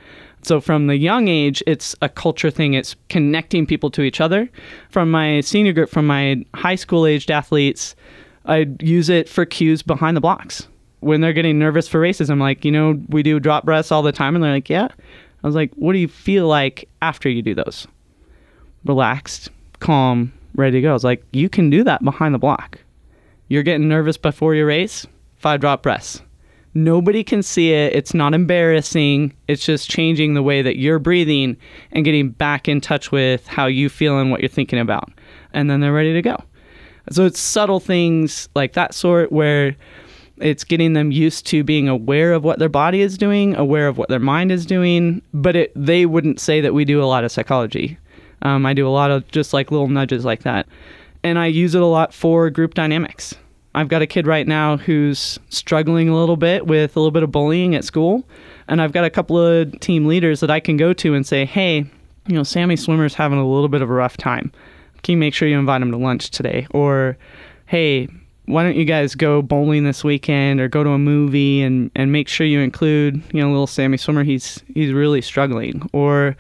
[0.48, 2.74] so from the young age, it's a culture thing.
[2.74, 4.50] It's connecting people to each other.
[4.90, 7.96] From my senior group, from my high school aged athletes,
[8.46, 10.68] I use it for cues behind the blocks.
[11.02, 14.02] When they're getting nervous for races, I'm like, you know, we do drop breaths all
[14.02, 14.36] the time.
[14.36, 14.88] And they're like, yeah.
[15.44, 17.88] I was like, what do you feel like after you do those?
[18.86, 20.90] Relaxed, calm, ready to go.
[20.90, 22.80] I was like, you can do that behind the block.
[23.48, 25.06] You're getting nervous before your race,
[25.36, 26.22] five drop breaths.
[26.78, 27.96] Nobody can see it.
[27.96, 29.34] It's not embarrassing.
[29.48, 31.58] It's just changing the way that you're breathing
[31.92, 35.12] and getting back in touch with how you feel and what you're thinking about.
[35.54, 36.38] And then they're ready to go.
[37.10, 39.76] So it's subtle things like that sort where
[40.38, 43.98] it's getting them used to being aware of what their body is doing, aware of
[43.98, 45.24] what their mind is doing.
[45.34, 47.98] But it, they wouldn't say that we do a lot of psychology.
[48.44, 50.68] Um, I do a lot of just like little nudges like that.
[51.24, 53.34] And I use it a lot for group dynamics.
[53.78, 57.22] I've got a kid right now who's struggling a little bit with a little bit
[57.22, 58.24] of bullying at school.
[58.68, 61.46] And I've got a couple of team leaders that I can go to and say,
[61.46, 61.86] hey,
[62.26, 64.52] you know, Sammy Swimmer's having a little bit of a rough time.
[65.04, 66.66] Can you make sure you invite him to lunch today?
[66.72, 67.20] Or,
[67.68, 68.08] hey,
[68.46, 72.12] why don't you guys go bowling this weekend or go to a movie and, and
[72.12, 75.88] make sure you include, you know, little Sammy Swimmer, he's he's really struggling.
[75.94, 76.36] Or,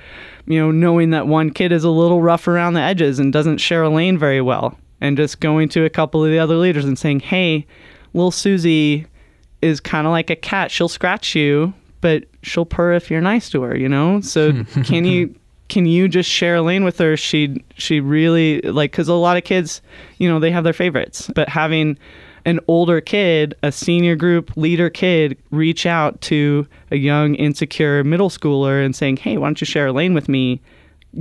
[0.47, 3.60] you know, knowing that one kid is a little rough around the edges and doesn't
[3.60, 4.76] share a lane very well.
[4.99, 7.65] And just going to a couple of the other leaders and saying, Hey,
[8.13, 9.05] little Susie
[9.62, 10.71] is kind of like a cat.
[10.71, 14.21] She'll scratch you, but she'll purr if you're nice to her, you know?
[14.21, 15.36] So can you
[15.69, 17.17] can you just share a lane with her?
[17.17, 19.81] She she really like because a lot of kids,
[20.17, 21.97] you know, they have their favorites, but having
[22.45, 28.29] an older kid, a senior group leader kid, reach out to a young insecure middle
[28.29, 30.62] schooler and saying, "Hey, why don't you share a lane with me?"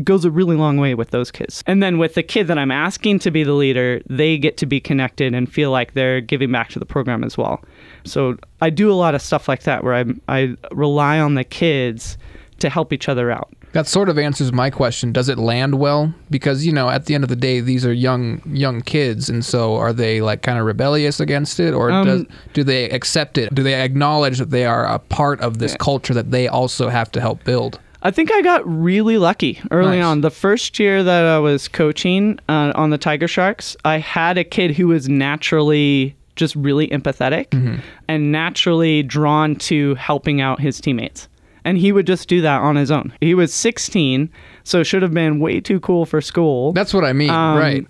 [0.04, 1.62] Goes a really long way with those kids.
[1.66, 4.66] And then with the kid that I'm asking to be the leader, they get to
[4.66, 7.62] be connected and feel like they're giving back to the program as well.
[8.04, 11.44] So I do a lot of stuff like that where I I rely on the
[11.44, 12.18] kids
[12.58, 13.52] to help each other out.
[13.72, 15.12] That sort of answers my question.
[15.12, 16.14] Does it land well?
[16.30, 19.44] Because you know, at the end of the day, these are young young kids, and
[19.44, 23.36] so are they like kind of rebellious against it, or Um, does, do they accept
[23.36, 23.54] it?
[23.54, 27.12] Do they acknowledge that they are a part of this culture that they also have
[27.12, 27.78] to help build?
[28.06, 30.04] I think I got really lucky early Nice.
[30.06, 30.20] on.
[30.20, 34.44] The first year that I was coaching uh, on the Tiger Sharks, I had a
[34.44, 41.26] kid who was naturally just really empathetic and naturally drawn to helping out his teammates.
[41.64, 43.12] And he would just do that on his own.
[43.20, 44.30] He was 16,
[44.62, 46.72] so should have been way too cool for school.
[46.74, 47.84] That's what I mean, Um, right?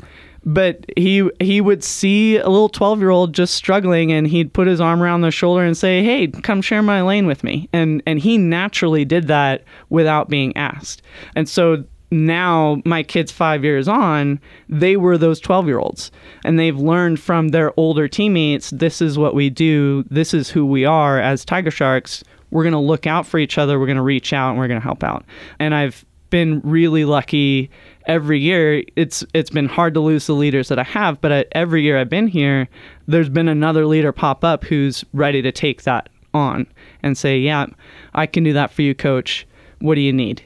[0.48, 4.68] But he he would see a little 12 year old just struggling, and he'd put
[4.68, 8.00] his arm around their shoulder and say, "Hey, come share my lane with me." And
[8.06, 11.02] and he naturally did that without being asked.
[11.34, 11.82] And so
[12.12, 16.12] now my kids 5 years on, they were those 12 year olds,
[16.44, 18.70] and they've learned from their older teammates.
[18.70, 20.04] This is what we do.
[20.08, 22.22] This is who we are as Tiger Sharks.
[22.52, 23.80] We're gonna look out for each other.
[23.80, 25.24] We're gonna reach out, and we're gonna help out.
[25.58, 27.70] And I've been really lucky
[28.06, 31.44] every year it's it's been hard to lose the leaders that I have but I,
[31.52, 32.68] every year I've been here
[33.06, 36.66] there's been another leader pop up who's ready to take that on
[37.02, 37.66] and say yeah
[38.14, 39.46] I can do that for you coach.
[39.80, 40.42] What do you need?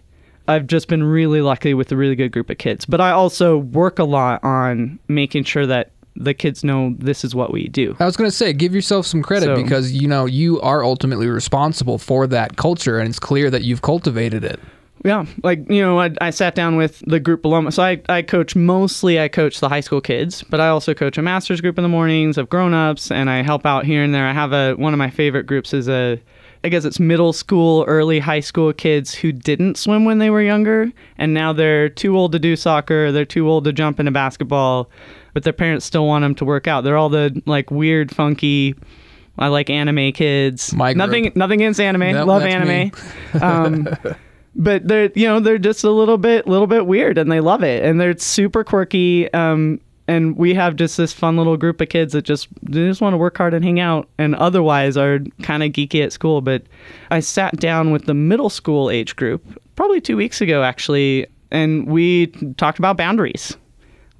[0.48, 3.58] I've just been really lucky with a really good group of kids but I also
[3.58, 7.96] work a lot on making sure that the kids know this is what we do.
[8.00, 10.84] I was going to say, give yourself some credit So- because you know you are
[10.84, 14.60] ultimately responsible for that culture, and it's clear that you've cultivated it.
[15.02, 17.70] Yeah, like you know, I, I sat down with the group below me.
[17.70, 19.18] So I, I coach mostly.
[19.18, 21.88] I coach the high school kids, but I also coach a masters group in the
[21.88, 24.26] mornings of grown ups, and I help out here and there.
[24.26, 26.20] I have a one of my favorite groups is a,
[26.64, 30.42] I guess it's middle school, early high school kids who didn't swim when they were
[30.42, 33.10] younger, and now they're too old to do soccer.
[33.10, 34.90] They're too old to jump into basketball,
[35.32, 36.84] but their parents still want them to work out.
[36.84, 38.74] They're all the like weird, funky.
[39.38, 40.74] I like anime kids.
[40.74, 40.98] My group.
[40.98, 42.12] nothing, nothing against anime.
[42.12, 42.92] Nope, Love anime.
[43.40, 43.88] Um,
[44.60, 47.64] but they're you know they're just a little bit little bit weird and they love
[47.64, 51.88] it and they're super quirky um and we have just this fun little group of
[51.88, 55.20] kids that just they just want to work hard and hang out and otherwise are
[55.42, 56.62] kind of geeky at school but
[57.10, 59.42] i sat down with the middle school age group
[59.74, 62.26] probably two weeks ago actually and we
[62.58, 63.56] talked about boundaries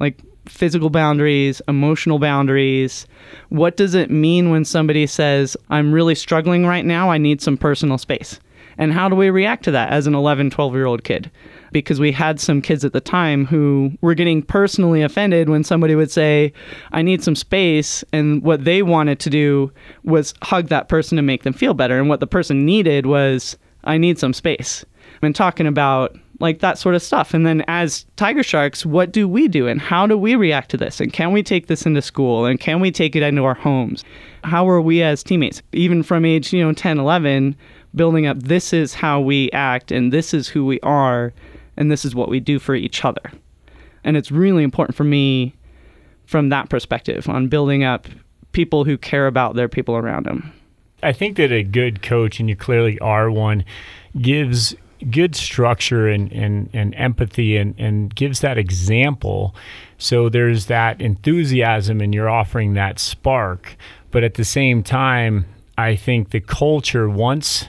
[0.01, 3.07] like physical boundaries, emotional boundaries.
[3.51, 7.59] What does it mean when somebody says, I'm really struggling right now, I need some
[7.59, 8.41] personal space?
[8.81, 11.31] And how do we react to that as an 11, 12 year old kid?
[11.71, 15.95] Because we had some kids at the time who were getting personally offended when somebody
[15.95, 16.53] would say,
[16.91, 18.03] I need some space.
[18.13, 19.71] And what they wanted to do
[20.03, 21.99] was hug that person to make them feel better.
[21.99, 24.85] And what the person needed was, I need some space.
[25.23, 27.35] And talking about like that sort of stuff.
[27.35, 30.79] And then as Tiger Sharks, what do we do and how do we react to
[30.79, 30.99] this?
[30.99, 34.05] And can we take this into school and can we take it into our homes?
[34.43, 35.63] How are we as teammates?
[35.73, 37.55] Even from age, you know, 10, 11,
[37.95, 41.33] building up this is how we act and this is who we are
[41.77, 43.33] and this is what we do for each other.
[44.05, 45.55] And it's really important for me
[46.27, 48.07] from that perspective on building up
[48.53, 50.53] people who care about their people around them.
[51.03, 53.65] I think that a good coach, and you clearly are one,
[54.21, 54.75] gives
[55.11, 59.55] good structure and, and, and empathy and, and gives that example.
[59.97, 63.77] So there's that enthusiasm and you're offering that spark.
[64.11, 65.47] But at the same time,
[65.79, 67.69] I think the culture, once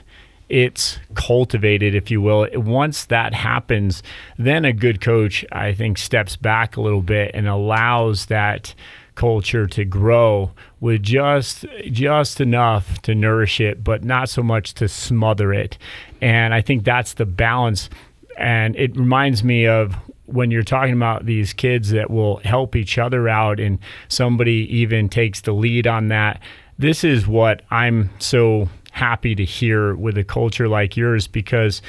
[0.52, 4.02] it's cultivated, if you will, once that happens,
[4.36, 8.74] then a good coach, I think, steps back a little bit and allows that
[9.14, 14.88] culture to grow with just just enough to nourish it but not so much to
[14.88, 15.76] smother it.
[16.22, 17.90] And i think that's the balance.
[18.38, 22.96] And it reminds me of when you're talking about these kids that will help each
[22.96, 26.40] other out and somebody even takes the lead on that.
[26.78, 31.82] This is what i'm so happy to hear with a culture like yours because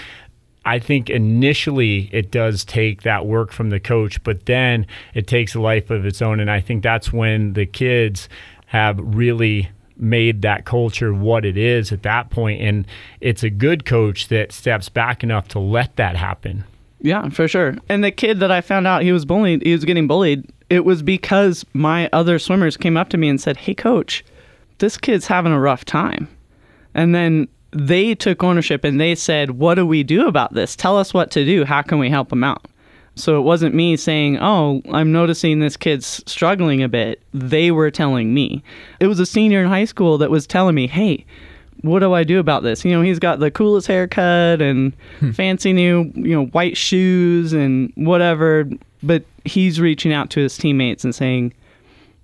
[0.66, 5.54] I think initially it does take that work from the coach, but then it takes
[5.54, 6.39] a life of its own.
[6.39, 8.30] And I think that's when the kids
[8.68, 12.62] have really made that culture what it is at that point.
[12.62, 12.88] And
[13.20, 16.63] it's a good coach that steps back enough to let that happen.
[17.02, 17.76] Yeah, for sure.
[17.89, 20.86] And the kid that I found out he was bullied, he was getting bullied, it
[20.86, 24.24] was because my other swimmers came up to me and said, Hey, coach,
[24.78, 26.30] this kid's having a rough time.
[26.93, 30.75] And then they took ownership and they said, What do we do about this?
[30.75, 31.65] Tell us what to do.
[31.65, 32.65] How can we help him out?
[33.15, 37.21] So it wasn't me saying, Oh, I'm noticing this kid's struggling a bit.
[37.33, 38.63] They were telling me.
[39.00, 41.25] It was a senior in high school that was telling me, Hey,
[41.81, 42.85] what do I do about this?
[42.85, 45.31] You know, he's got the coolest haircut and hmm.
[45.31, 48.69] fancy new, you know, white shoes and whatever,
[49.02, 51.54] but he's reaching out to his teammates and saying,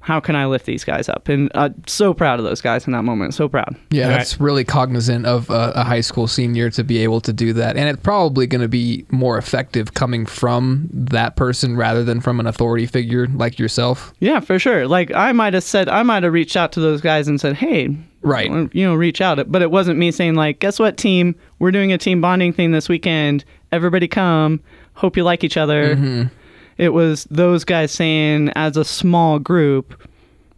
[0.02, 1.28] how can I lift these guys up?
[1.28, 3.34] And uh, so proud of those guys in that moment.
[3.34, 3.76] So proud.
[3.91, 7.20] Yeah, And I- that's really cognizant of a, a high school senior to be able
[7.22, 7.76] to do that.
[7.78, 12.39] And it's probably going to be more effective coming from that person rather than from
[12.39, 14.14] an authority figure like yourself.
[14.20, 14.88] Yeah, for sure.
[14.88, 17.56] Like I might have said, I might have reached out to those guys and said,
[17.58, 18.50] "Hey, Right.
[18.74, 21.36] you know, reach out." But it wasn't me saying like, "Guess what, team?
[21.60, 23.43] We're doing a team bonding thing this weekend.
[23.72, 24.62] Everybody come.
[24.93, 26.24] Hope you like each other." Mm-hmm.
[26.80, 30.01] It was those guys saying, as a small group,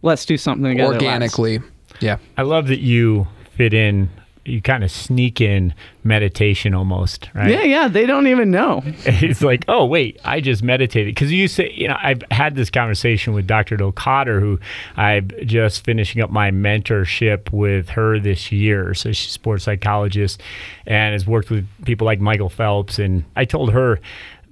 [0.02, 1.60] "Let's do something together." lads." Organically.
[2.00, 2.18] Yeah.
[2.36, 4.08] I love that you fit in.
[4.44, 7.48] You kind of sneak in meditation almost, right?
[7.48, 7.86] Yeah, yeah.
[7.86, 8.82] They don't even know.
[9.04, 12.68] it's like, oh wait, I just meditated because you say, you know, I've had this
[12.68, 13.76] conversation with Dr.
[13.76, 14.58] Dahlkoetter, who
[14.96, 18.94] I'm just finishing up my mentorship with her this year.
[18.94, 20.42] So she's a sports psychologist
[20.86, 22.98] and has worked with people like Michael Phelps.
[22.98, 24.00] And I told her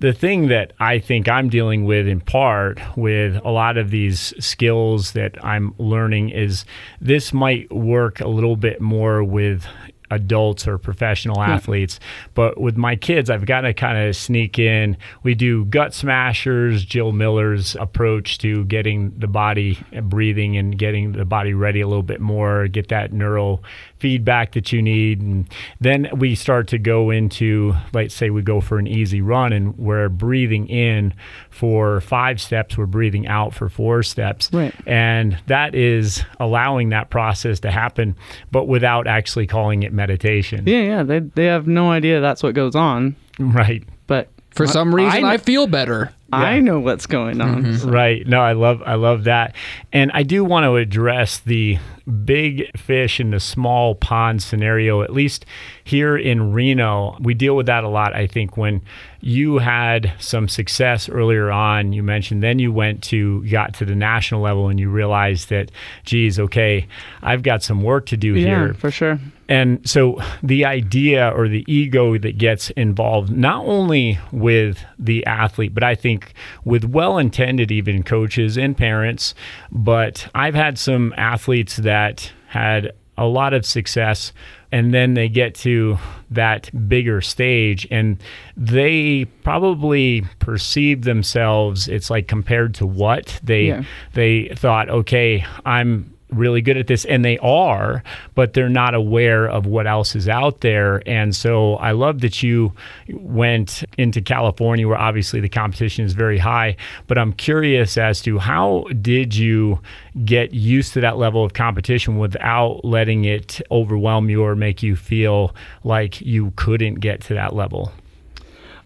[0.01, 4.33] the thing that I think I'm dealing with in part with a lot of these
[4.45, 6.65] skills that I'm learning is
[7.01, 9.67] this might work a little bit more with
[10.11, 11.51] adults or professional hmm.
[11.51, 12.01] athletes.
[12.35, 14.97] But with my kids, I've got to kind of sneak in.
[15.23, 21.25] We do gut smashers, Jill Miller's approach to getting the body breathing and getting the
[21.25, 23.63] body ready a little bit more, get that neural
[24.01, 25.21] feedback that you need.
[25.21, 25.49] And
[25.81, 29.77] then we start to go into, let's say we go for an easy run and
[29.79, 31.15] we're breathing in
[31.51, 34.51] for five steps, we're breathing out for four steps.
[34.53, 34.75] Right.
[34.87, 38.17] And that is allowing that process to happen,
[38.51, 40.65] but without actually calling it meditation.
[40.67, 41.03] Yeah, yeah.
[41.03, 43.15] They they have no idea that's what goes on.
[43.39, 43.85] Right.
[44.07, 46.13] But For some reason, I- I, feel better.
[46.33, 47.65] I know what's going on.
[47.65, 47.91] Mm-hmm.
[47.91, 48.27] Right.
[48.27, 49.55] No, I love I love that.
[49.93, 51.79] And I do want to address the
[52.25, 55.47] big fish in the small pond scenario at least
[55.85, 57.17] here in Reno.
[57.21, 58.83] We deal with that a lot I think when
[59.21, 63.95] you had some success earlier on, you mentioned then you went to got to the
[63.95, 65.71] national level and you realized that
[66.05, 66.87] geez, okay,
[67.23, 68.75] I've got some work to do Yeah, here.
[68.75, 69.19] for sure.
[69.51, 75.75] And so the idea or the ego that gets involved, not only with the athlete,
[75.75, 76.33] but I think
[76.65, 79.35] with well intended, even coaches and parents.
[79.73, 84.33] But I've had some athletes that had a lot of success
[84.73, 85.99] and then they get to
[86.31, 88.23] that bigger stage and
[88.57, 93.83] they probably perceive themselves it's like compared to what they Yeah.
[94.15, 98.03] they thought okay i'm really good at this and they are
[98.35, 101.03] but they're not aware of what else is out there.
[101.07, 102.73] And so i love that you
[103.09, 106.77] went into california where obviously the competition is very high
[107.07, 109.81] but i'm curious as to how did you
[110.25, 114.97] get used to that level of competition without letting it overwhelm you or make you
[114.97, 115.55] feel
[115.85, 117.93] like you couldn't get to that level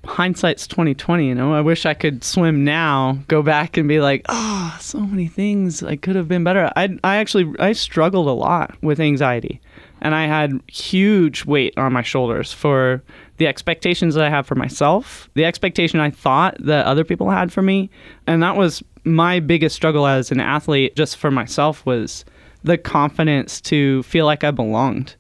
[0.07, 1.55] hindsight's 2020 you know?
[1.55, 5.83] I wish i could swim now go back and be like oh so many things
[5.83, 6.71] i could have been better.
[6.77, 9.61] I, I actually i struggled a lot with anxiety
[10.01, 13.03] and i had huge weight on my shoulders for
[13.39, 17.53] the expectations that i have for myself the expectation i thought that other people had
[17.53, 17.91] for me
[18.27, 22.25] and that was my biggest struggle as an athlete just for myself was
[22.63, 25.15] the confidence to feel like i belonged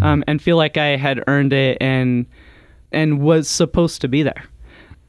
[0.00, 2.24] um, and feel like i had earned it and
[2.92, 4.44] and was supposed to be there.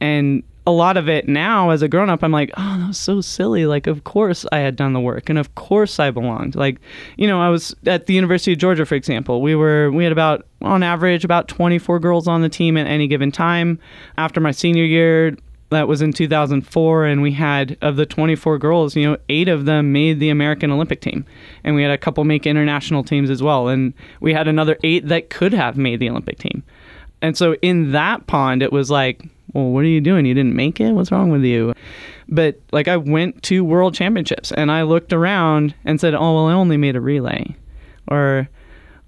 [0.00, 2.98] And a lot of it now as a grown up, I'm like, oh, that was
[2.98, 3.66] so silly.
[3.66, 6.54] Like, of course I had done the work and of course I belonged.
[6.54, 6.80] Like,
[7.16, 9.42] you know, I was at the University of Georgia, for example.
[9.42, 13.06] We were, we had about, on average, about 24 girls on the team at any
[13.06, 13.78] given time.
[14.16, 15.36] After my senior year,
[15.70, 19.64] that was in 2004 and we had of the 24 girls you know eight of
[19.64, 21.24] them made the american olympic team
[21.64, 25.08] and we had a couple make international teams as well and we had another eight
[25.08, 26.62] that could have made the olympic team
[27.24, 29.22] and so in that pond, it was like,
[29.54, 30.26] well, what are you doing?
[30.26, 30.92] You didn't make it?
[30.92, 31.72] What's wrong with you?
[32.28, 36.46] But like, I went to world championships and I looked around and said, oh, well,
[36.48, 37.56] I only made a relay.
[38.08, 38.46] Or,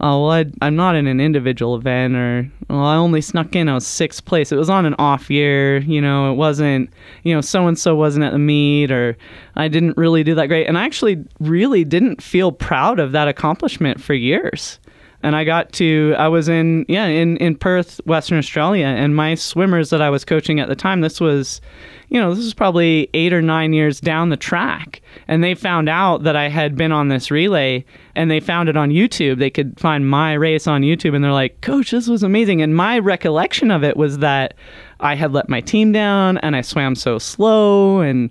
[0.01, 2.17] oh, well, I'd, I'm not in an individual event.
[2.17, 4.51] Or, well, I only snuck in, I was sixth place.
[4.51, 5.81] It was on an off year.
[5.81, 6.89] You know, it wasn't,
[7.23, 9.14] you know, so and so wasn't at the meet or
[9.57, 10.67] I didn't really do that great.
[10.67, 14.79] And I actually really didn't feel proud of that accomplishment for years
[15.23, 19.35] and I got to I was in yeah in in Perth, Western Australia, and my
[19.35, 21.61] swimmers that I was coaching at the time, this was,
[22.09, 25.89] you know, this was probably eight or nine years down the track, and they found
[25.89, 29.39] out that I had been on this relay, and they found it on YouTube.
[29.39, 32.77] They could find my race on YouTube, and they're like, "Coach, this was amazing." And
[32.77, 34.55] my recollection of it was that
[35.01, 38.31] I had let my team down, and I swam so slow, and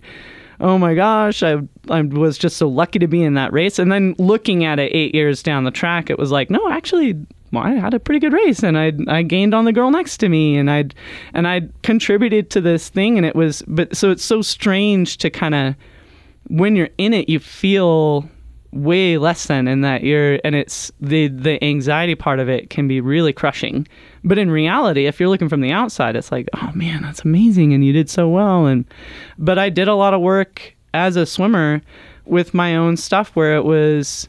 [0.59, 1.57] oh my gosh, I,
[1.89, 3.79] I was just so lucky to be in that race.
[3.79, 7.15] And then looking at it eight years down the track, it was like, no, actually,
[7.51, 10.17] well, I had a pretty good race, and I I gained on the girl next
[10.17, 10.95] to me, and I'd
[11.33, 15.29] and I contributed to this thing, and it was, but so it's so strange to
[15.29, 15.75] kind of
[16.47, 18.29] when you're in it, you feel
[18.75, 22.89] way less than and that you're and it's the the anxiety part of it can
[22.89, 23.87] be really crushing
[24.25, 27.73] but in reality if you're looking from the outside it's like oh man that's amazing
[27.73, 28.83] and you did so well and
[29.37, 31.81] but i did a lot of work as a swimmer
[32.25, 34.27] with my own stuff where it was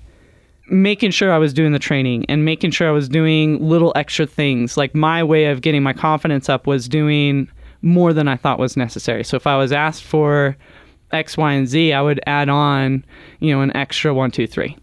[0.68, 4.26] making sure I was doing the training and making sure I was doing little extra
[4.26, 4.76] things.
[4.76, 7.48] Like my way of getting my confidence up was doing
[7.82, 9.22] more than I thought was necessary.
[9.22, 10.56] So if I was asked for
[11.12, 13.04] X, Y, and Z, I would add on,
[13.38, 14.76] you know, an extra one, two, three.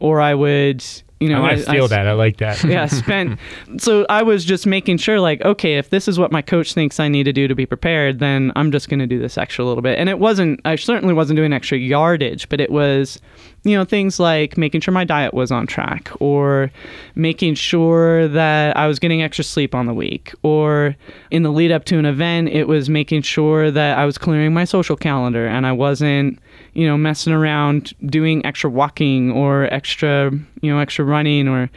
[0.00, 0.84] Or I would
[1.20, 2.06] you know, I, I feel I, that.
[2.06, 2.62] I like that.
[2.64, 3.38] yeah, spent.
[3.78, 7.00] So I was just making sure, like, okay, if this is what my coach thinks
[7.00, 9.64] I need to do to be prepared, then I'm just going to do this extra
[9.64, 9.98] little bit.
[9.98, 10.60] And it wasn't.
[10.64, 13.20] I certainly wasn't doing extra yardage, but it was,
[13.64, 16.70] you know, things like making sure my diet was on track, or
[17.16, 20.94] making sure that I was getting extra sleep on the week, or
[21.32, 24.54] in the lead up to an event, it was making sure that I was clearing
[24.54, 26.38] my social calendar and I wasn't
[26.78, 30.30] you know, messing around doing extra walking or extra,
[30.62, 31.68] you know, extra running or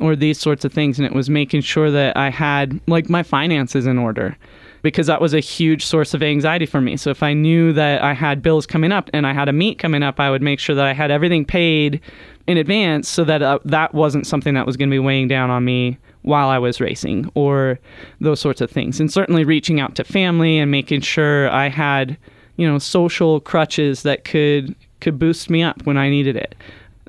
[0.00, 3.22] or these sorts of things and it was making sure that I had like my
[3.22, 4.34] finances in order
[4.80, 6.96] because that was a huge source of anxiety for me.
[6.96, 9.78] So if I knew that I had bills coming up and I had a meet
[9.78, 12.00] coming up, I would make sure that I had everything paid
[12.46, 15.50] in advance so that uh, that wasn't something that was going to be weighing down
[15.50, 17.78] on me while I was racing or
[18.22, 19.00] those sorts of things.
[19.00, 22.16] And certainly reaching out to family and making sure I had
[22.56, 26.54] you know social crutches that could could boost me up when I needed it.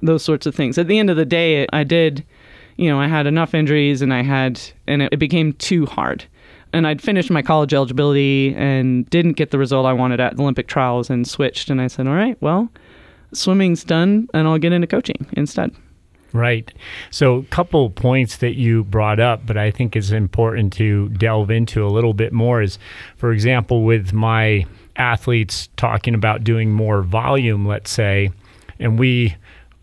[0.02, 0.78] Those sorts of things.
[0.78, 2.24] At the end of the day, I did,
[2.76, 6.26] you know, I had enough injuries and I had and it, it became too hard.
[6.74, 10.44] And I'd finished my college eligibility and didn't get the result I wanted at the
[10.44, 12.70] Olympic trials and switched and I said, "All right, well,
[13.34, 15.74] swimming's done and I'll get into coaching instead."
[16.34, 16.72] Right.
[17.10, 21.50] So, a couple points that you brought up, but I think it's important to delve
[21.50, 22.78] into a little bit more is,
[23.16, 24.66] for example, with my
[24.98, 28.32] athletes talking about doing more volume, let's say,
[28.80, 29.36] and we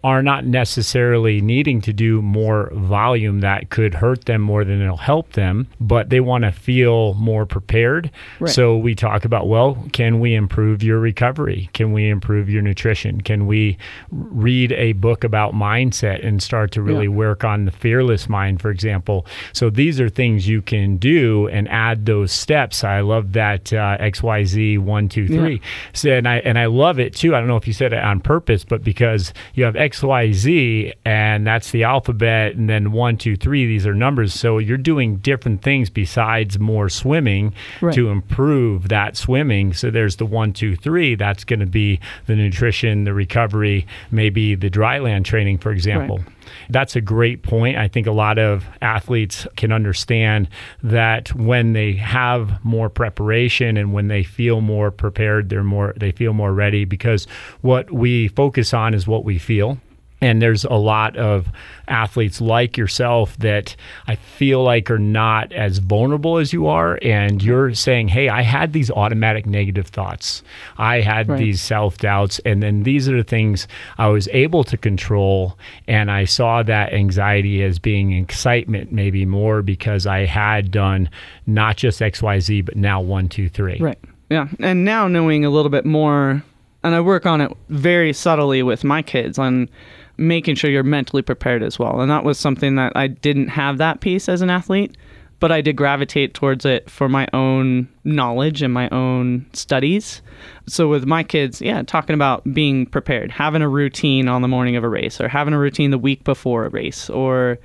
[0.05, 4.99] are not necessarily needing to do more volume that could hurt them more than it'll
[4.99, 8.11] help them, but they want to feel more prepared.
[8.39, 8.53] Right.
[8.53, 11.71] So we talk about, well, can we improve your recovery?
[11.73, 13.23] Can we improve your nutrition?
[13.23, 13.79] Can we
[14.11, 17.11] read a book about mindset and start to really yeah.
[17.11, 19.25] work on the fearless mind, for example?
[19.55, 22.85] So these are things you can do and add those steps.
[22.85, 25.55] I love that uh, XYZ one, two, three.
[25.55, 25.61] Yeah.
[25.95, 27.35] So, and I and I love it too.
[27.35, 30.93] I don't know if you said it on purpose, but because you have X XYZ,
[31.05, 34.35] and that's the alphabet, and then one, two, three, these are numbers.
[34.35, 37.95] So you're doing different things besides more swimming right.
[37.95, 39.73] to improve that swimming.
[39.73, 41.15] So there's the one, two, three.
[41.15, 46.19] That's going to be the nutrition, the recovery, maybe the dry land training, for example.
[46.19, 46.29] Right.
[46.71, 47.77] That's a great point.
[47.77, 50.49] I think a lot of athletes can understand
[50.83, 56.13] that when they have more preparation and when they feel more prepared, they're more they
[56.13, 57.27] feel more ready because
[57.61, 59.79] what we focus on is what we feel.
[60.25, 61.49] And there's a lot of
[61.87, 66.99] athletes like yourself that I feel like are not as vulnerable as you are.
[67.03, 70.43] And you're saying, hey, I had these automatic negative thoughts.
[70.79, 71.39] I had right.
[71.39, 72.39] these self doubts.
[72.47, 73.69] And then these are the things
[73.99, 75.59] I was able to control.
[75.87, 81.11] And I saw that anxiety as being excitement, maybe more because I had done
[81.47, 83.77] not just XYZ, but now one, two, three.
[83.79, 83.99] Right.
[84.31, 84.49] Yeah.
[84.59, 86.43] And now knowing a little bit more,
[86.83, 89.69] and I work on it very subtly with my kids on
[90.17, 92.01] making sure you're mentally prepared as well.
[92.01, 94.97] And that was something that I didn't have that piece as an athlete,
[95.41, 100.23] but I did gravitate towards it for my own knowledge and my own studies.
[100.67, 104.77] So with my kids, yeah, talking about being prepared, having a routine on the morning
[104.77, 107.59] of a race or having a routine the week before a race or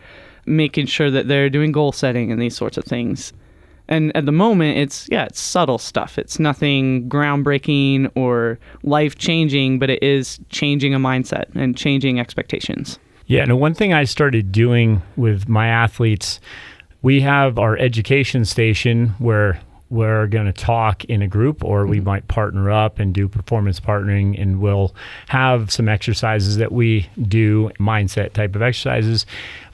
[0.45, 3.32] making sure that they're doing goal setting and these sorts of things.
[3.90, 6.18] And at the moment, it's yeah, it's subtle stuff.
[6.18, 13.00] It's nothing groundbreaking or life changing, but it is changing a mindset and changing expectations.
[13.26, 16.40] Yeah, and one thing I started doing with my athletes,
[17.02, 19.60] we have our education station where
[19.90, 22.06] we're going to talk in a group or we mm-hmm.
[22.06, 24.94] might partner up and do performance partnering and we'll
[25.28, 29.26] have some exercises that we do mindset type of exercises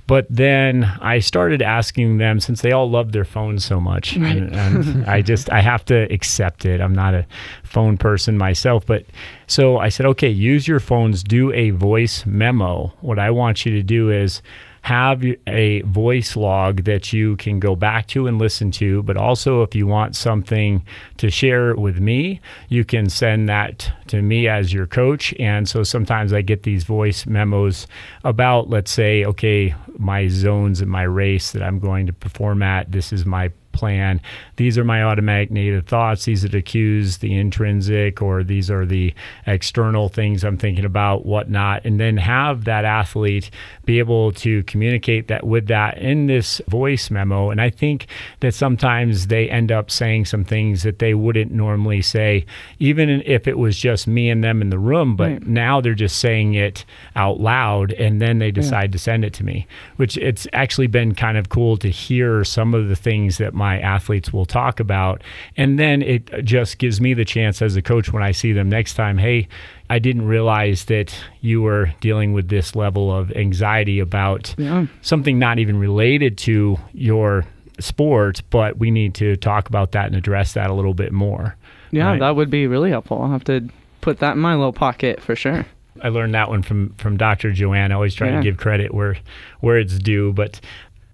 [0.07, 4.37] but then I started asking them since they all love their phones so much, right.
[4.37, 6.81] and, and I just I have to accept it.
[6.81, 7.25] I'm not a
[7.63, 9.05] phone person myself, but
[9.47, 12.93] so I said, okay, use your phones, do a voice memo.
[13.01, 14.41] What I want you to do is
[14.85, 19.01] have a voice log that you can go back to and listen to.
[19.01, 20.85] But also, if you want something
[21.17, 25.33] to share with me, you can send that to me as your coach.
[25.39, 27.87] And so sometimes I get these voice memos
[28.23, 32.91] about, let's say, okay, my zones in my race that I'm going to perform at.
[32.91, 34.21] This is my plan.
[34.55, 36.25] These are my automatic negative thoughts.
[36.25, 39.13] These are the cues, the intrinsic, or these are the
[39.45, 41.85] external things I'm thinking about, whatnot.
[41.85, 43.51] And then have that athlete
[43.85, 47.49] be able to communicate that with that in this voice memo.
[47.49, 48.07] And I think
[48.39, 52.45] that sometimes they end up saying some things that they wouldn't normally say,
[52.79, 55.15] even if it was just me and them in the room.
[55.15, 55.47] But Right.
[55.47, 59.43] now they're just saying it out loud and then they decide to send it to
[59.43, 59.67] me,
[59.97, 63.79] which it's actually been kind of cool to hear some of the things that my
[63.79, 65.21] athletes will talk about.
[65.57, 68.69] And then it just gives me the chance as a coach when I see them
[68.69, 69.47] next time, hey,
[69.89, 74.85] I didn't realize that you were dealing with this level of anxiety about Yeah.
[75.01, 77.45] something not even related to your
[77.79, 81.55] sport, but we need to talk about that and address that a little bit more.
[81.91, 82.19] Yeah, Right.
[82.19, 83.21] that would be really helpful.
[83.21, 83.67] I'll have to
[84.01, 85.65] put that in my little pocket for sure.
[86.01, 87.51] I learned that one from from Dr.
[87.53, 87.91] Joanne.
[87.91, 88.37] I always try Yeah.
[88.37, 89.15] to give credit where
[89.61, 90.33] where it's due.
[90.33, 90.59] But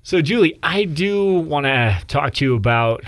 [0.04, 3.04] so Julie, I do want to talk to you about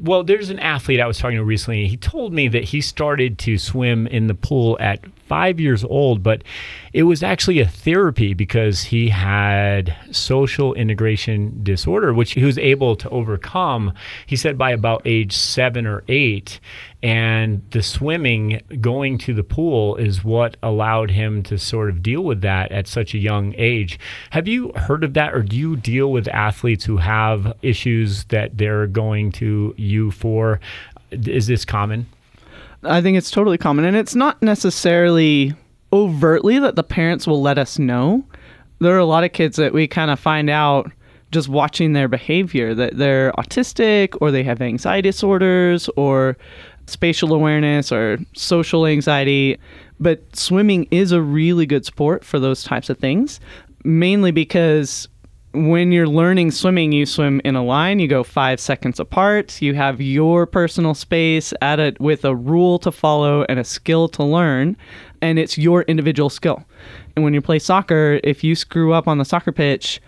[0.00, 1.88] well, there's an athlete I was talking to recently.
[1.88, 6.22] He told me that he started to swim in the pool at five years old,
[6.22, 6.42] but
[6.92, 12.96] it was actually a therapy because he had social integration disorder, which he was able
[12.96, 13.92] to overcome,
[14.26, 16.60] he said, by about age seven or eight.
[17.00, 22.22] And the swimming, going to the pool, is what allowed him to sort of deal
[22.22, 24.00] with that at such a young age.
[24.30, 28.58] Have you heard of that, or do you deal with athletes who have issues that
[28.58, 30.60] they're going to you for?
[31.10, 32.06] Is this common?
[32.82, 35.54] I think it's totally common, and it's not necessarily
[35.92, 38.24] overtly that the parents will let us know.
[38.78, 40.92] There are a lot of kids that we kind of find out
[41.32, 46.36] just watching their behavior that they're autistic or they have anxiety disorders or
[46.86, 49.58] spatial awareness or social anxiety.
[50.00, 53.40] But swimming is a really good sport for those types of things,
[53.84, 55.08] mainly because
[55.66, 59.74] when you're learning swimming, you swim in a line, you go five seconds apart, you
[59.74, 64.22] have your personal space at it with a rule to follow and a skill to
[64.22, 64.76] learn,
[65.20, 66.64] and it's your individual skill.
[67.16, 70.00] And when you play soccer, if you screw up on the soccer pitch,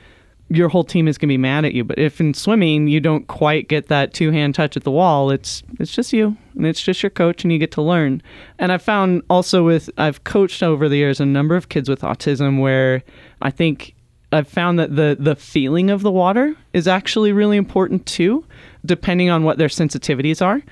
[0.48, 1.84] your whole team is going to be mad at you.
[1.84, 5.30] But if in swimming you don't quite get that two hand touch at the wall,
[5.30, 8.20] it's it's just you and it's just your coach and you get to learn.
[8.58, 12.00] And I've found also with I've coached over the years a number of kids with
[12.00, 13.04] autism where
[13.40, 13.94] I think
[14.32, 18.44] I've found that the the feeling of the water is actually really important too,
[18.84, 20.62] depending on what their sensitivities are.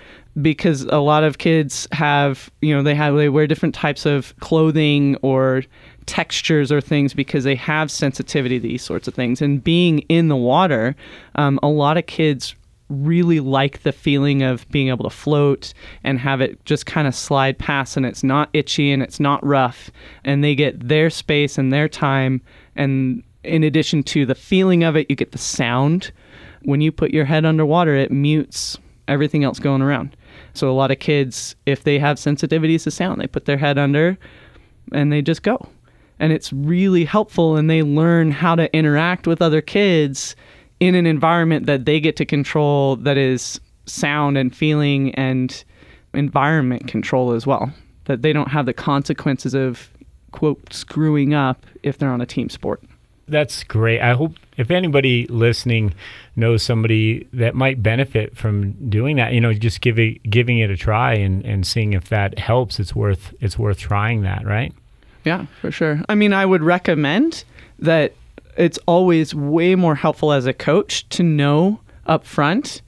[0.41, 4.39] Because a lot of kids have, you know, they have they wear different types of
[4.39, 5.65] clothing or
[6.07, 9.43] textures or things because they have sensitivity to these sorts of things.
[9.43, 10.95] And being in the water,
[11.35, 12.55] um, a lot of kids
[12.89, 17.15] really like the feeling of being able to float and have it just kind of
[17.15, 19.91] slide past and it's not itchy and it's not rough
[20.25, 22.41] and they get their space and their time
[22.77, 26.13] and in addition to the feeling of it you get the sound.
[26.63, 30.17] When you put your head underwater it mutes everything else going around.
[30.55, 33.79] So a lot of kids if they have sensitivities to sound they put their head
[33.79, 34.19] under
[34.93, 35.69] and they just go.
[36.21, 40.35] And it's really helpful and they learn how to interact with other kids
[40.81, 45.65] in an environment that they get to control that is sound and feeling and
[46.15, 47.73] environment control as well.
[48.05, 49.91] That they don't have the consequences of
[50.33, 52.83] quote screwing up if they're on a team sport
[53.29, 54.01] That's great.
[54.01, 55.95] I hope if anybody listening
[56.35, 60.77] knows somebody that might benefit from doing that, you know, just giving giving it a
[60.77, 64.73] try and, and seeing if that helps, it's worth it's worth trying that, right?
[65.25, 66.01] Yeah, for sure.
[66.09, 67.45] I mean, I would recommend
[67.79, 68.15] that
[68.57, 72.83] it's always way more helpful as a coach to know up front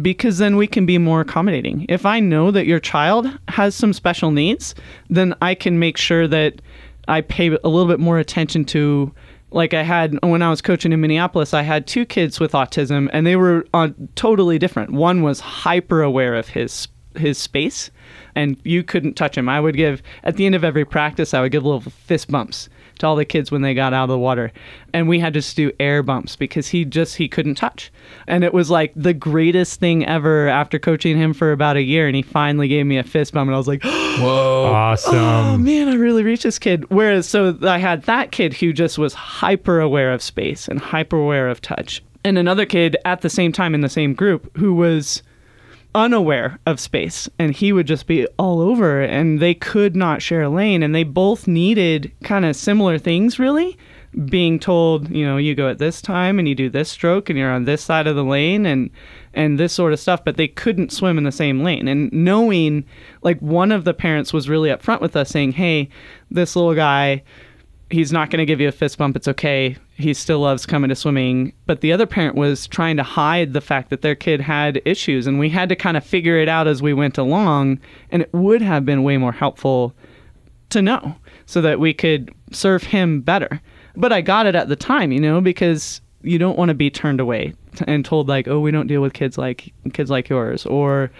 [0.00, 1.86] because then we can be more accommodating.
[1.88, 4.74] If I know that your child has some special needs,
[5.08, 6.60] then I can make sure that
[7.08, 9.12] I pay a little bit more attention to
[9.50, 13.08] like I had when I was coaching in Minneapolis, I had two kids with autism
[13.12, 14.90] and they were uh, totally different.
[14.90, 17.90] One was hyper aware of his his space
[18.34, 19.48] and you couldn't touch him.
[19.48, 22.68] I would give at the end of every practice, I would give little fist bumps
[22.98, 24.52] to all the kids when they got out of the water,
[24.92, 27.92] and we had to just do air bumps because he just he couldn't touch,
[28.26, 30.48] and it was like the greatest thing ever.
[30.48, 33.48] After coaching him for about a year, and he finally gave me a fist bump,
[33.48, 34.72] and I was like, Whoa.
[34.72, 35.14] Awesome.
[35.14, 36.88] oh man, I really reached this kid.
[36.90, 41.18] Whereas, so I had that kid who just was hyper aware of space and hyper
[41.18, 44.74] aware of touch, and another kid at the same time in the same group who
[44.74, 45.22] was
[45.94, 50.42] unaware of space and he would just be all over and they could not share
[50.42, 53.76] a lane and they both needed kind of similar things really.
[54.30, 57.38] Being told you know you go at this time and you do this stroke and
[57.38, 58.88] you're on this side of the lane and
[59.34, 61.86] and this sort of stuff but they couldn't swim in the same lane.
[61.86, 62.84] And knowing
[63.22, 65.90] like one of the parents was really upfront with us saying hey
[66.30, 67.22] this little guy
[67.90, 70.88] he's not going to give you a fist bump it's okay he still loves coming
[70.90, 71.52] to swimming.
[71.66, 75.26] But the other parent was trying to hide the fact that their kid had issues.
[75.26, 77.80] And we had to kind of figure it out as we went along.
[78.10, 79.94] And it would have been way more helpful
[80.70, 81.16] to know
[81.46, 83.60] so that we could serve him better.
[83.96, 86.90] But I got it at the time, you know, because you don't want to be
[86.90, 87.54] turned away
[87.86, 91.10] and told like, "Oh, we don't deal with kids like kids like yours," or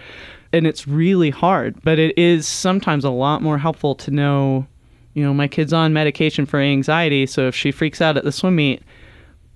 [0.53, 4.67] and it's really hard, but it is sometimes a lot more helpful to know
[5.17, 8.31] you know, my kid's on medication for anxiety, so if she freaks out at the
[8.31, 8.83] swim meet,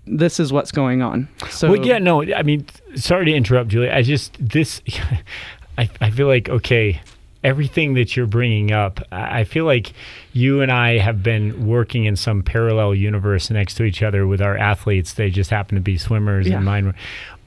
[0.08, 1.28] this is what's going on.
[1.52, 3.92] So well, yeah, no, I mean, sorry to interrupt, Julie.
[3.92, 4.82] I just this,
[5.78, 7.00] I I feel like okay,
[7.44, 9.94] everything that you're bringing up, I feel like
[10.34, 14.42] you and I have been working in some parallel universe next to each other with
[14.42, 15.14] our athletes.
[15.14, 16.56] They just happen to be swimmers, Yeah.
[16.56, 16.96] and mine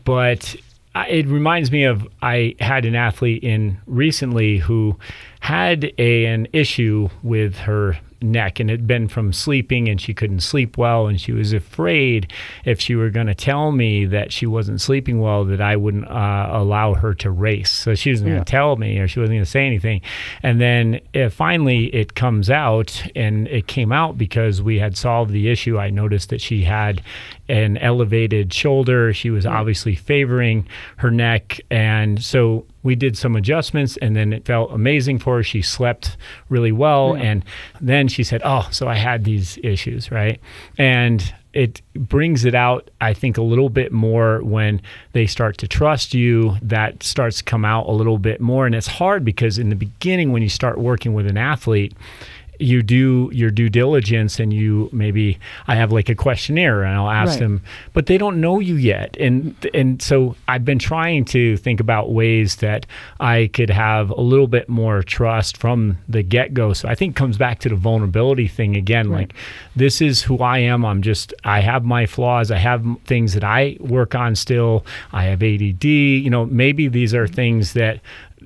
[0.05, 0.55] but.
[0.95, 4.97] It reminds me of I had an athlete in recently who
[5.41, 10.15] had a, an issue with her neck and it had been from sleeping and she
[10.15, 12.33] couldn't sleep well and she was afraid
[12.65, 16.07] if she were going to tell me that she wasn't sleeping well that I wouldn't
[16.09, 17.71] uh, allow her to race.
[17.71, 18.35] So she wasn't Yeah.
[18.37, 20.01] going to tell me or she wasn't going to say anything.
[20.43, 25.33] And then uh, finally it comes out and it came out because we had solved
[25.33, 25.79] the issue.
[25.79, 27.03] I noticed that she had
[27.49, 29.13] an elevated shoulder.
[29.13, 30.67] She was obviously favoring
[30.97, 35.43] her neck and so we did some adjustments and then it felt amazing for her.
[35.43, 36.17] She slept
[36.49, 37.23] really well hmm.
[37.23, 37.45] and
[37.81, 40.41] then she said oh so i had these issues right?
[40.79, 44.83] And it brings it out i think a little bit more when
[45.13, 46.57] they start to trust you.
[46.63, 49.77] That starts to come out a little bit more and it's hard because in the
[49.77, 51.95] beginning when you start working with an athlete
[52.59, 57.11] you do your due diligence and you maybe I have like a questionnaire and I'll
[57.11, 57.41] ask Right.
[57.41, 59.17] them but they don't know you yet.
[59.19, 62.87] And and so I've been trying to think about ways that
[63.21, 66.73] I could have a little bit more trust from the get-go.
[66.75, 69.11] So I think it comes back to the vulnerability thing again.
[69.11, 69.35] Like
[69.75, 70.85] this is who I am.
[70.85, 72.51] I'm just I have my flaws.
[72.51, 74.85] I have things that I work on still.
[75.13, 78.01] I have ADD you know maybe these are things that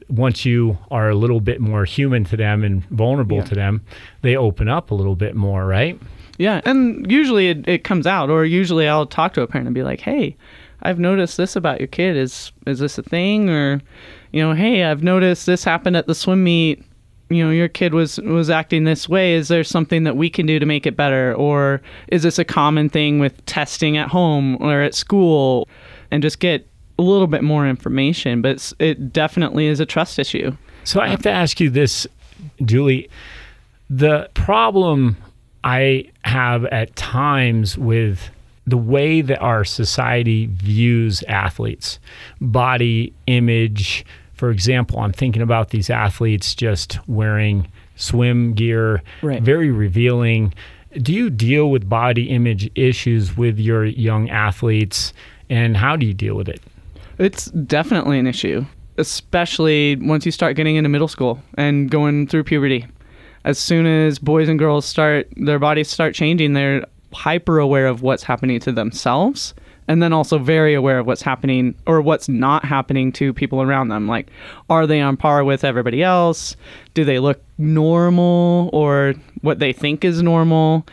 [0.08, 3.44] once you are a little bit more human to them and vulnerable Yeah.
[3.44, 3.82] to them,
[4.22, 5.98] they open up a little bit more, right?
[6.38, 9.74] Yeah, and usually it, it comes out, or usually I'll talk to a parent and
[9.74, 10.36] be like, "Hey,
[10.82, 12.16] I've noticed this about your kid.
[12.16, 13.80] Is is this a thing?" Or,
[14.32, 16.84] you know, "Hey, I've noticed this happened at the swim meet.
[17.28, 19.34] You know, your kid was was acting this way.
[19.34, 21.34] Is there something that we can do to make it better?
[21.34, 25.68] Or is this a common thing with testing at home or at school?"
[26.12, 26.67] And just get
[26.98, 28.42] a little bit more information.
[28.42, 30.56] But it definitely is a trust issue.
[30.84, 32.06] So I have to ask you this,
[32.64, 33.08] Julie.
[33.90, 35.16] The problem
[35.64, 38.30] I have at times with
[38.66, 41.98] the way that our society views athletes,
[42.40, 44.04] body image.
[44.34, 49.42] For example, I'm thinking about these athletes just wearing swim gear, Right.
[49.42, 50.52] very revealing.
[51.00, 55.12] Do you deal with body image issues with your young athletes,
[55.50, 56.60] and how do you deal with it?
[57.18, 58.64] It's definitely an issue,
[58.96, 62.86] especially once you start getting into middle school and going through puberty.
[63.44, 68.02] As soon as boys and girls start, their bodies start changing, they're hyper aware of
[68.02, 69.54] what's happening to themselves
[69.88, 73.88] and then also very aware of what's happening or what's not happening to people around
[73.88, 74.06] them.
[74.06, 74.30] Like,
[74.68, 76.54] are they on par with everybody else?
[76.94, 80.86] Do they look normal or what they think is normal?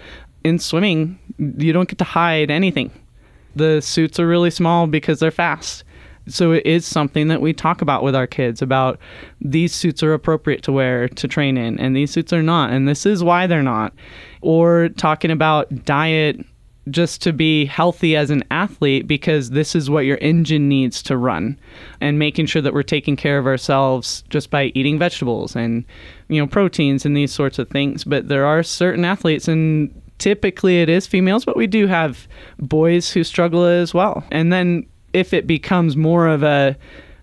[0.43, 2.89] In swimming, you don't get to hide anything
[3.55, 5.83] the suits are really small because they're fast.
[6.27, 8.99] So it is something that we talk about with our kids about
[9.41, 12.87] these suits are appropriate to wear to train in and these suits are not and
[12.87, 13.93] this is why they're not.
[14.41, 16.45] Or talking about diet
[16.89, 21.17] just to be healthy as an athlete because this is what your engine needs to
[21.17, 21.59] run
[21.99, 25.83] and making sure that we're taking care of ourselves just by eating vegetables and
[26.27, 30.81] you know proteins and these sorts of things but there are certain athletes and typically
[30.81, 32.27] it is females but we do have
[32.59, 36.77] boys who struggle as well and then if it becomes more of a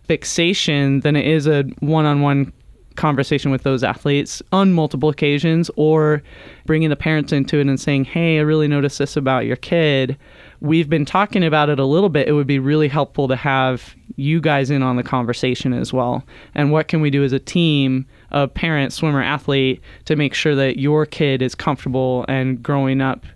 [0.05, 2.53] fixation than it is a one-on-one
[2.97, 6.23] conversation with those athletes on multiple occasions or
[6.67, 10.17] bringing the parents into it and saying hey i really noticed this about your kid.
[10.61, 12.29] We've been talking about it a little bit.
[12.29, 16.23] It would be really helpful to have you guys in on the conversation as well.
[16.55, 20.55] And what can we do as a team of parent swimmer athlete to make sure
[20.55, 23.27] that your kid is comfortable and growing up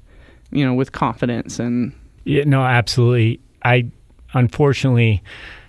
[0.53, 1.93] you know with confidence and
[2.25, 3.41] Yeah, no, absolutely.
[3.65, 3.91] I
[4.37, 5.23] unfortunately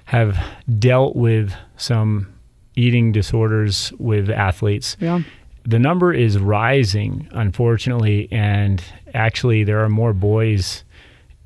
[0.05, 0.37] have
[0.79, 2.33] dealt with some
[2.75, 4.95] eating disorders with athletes.
[4.99, 5.21] yeah
[5.65, 8.81] The number is rising, unfortunately, and
[9.13, 10.83] actually, there are more boys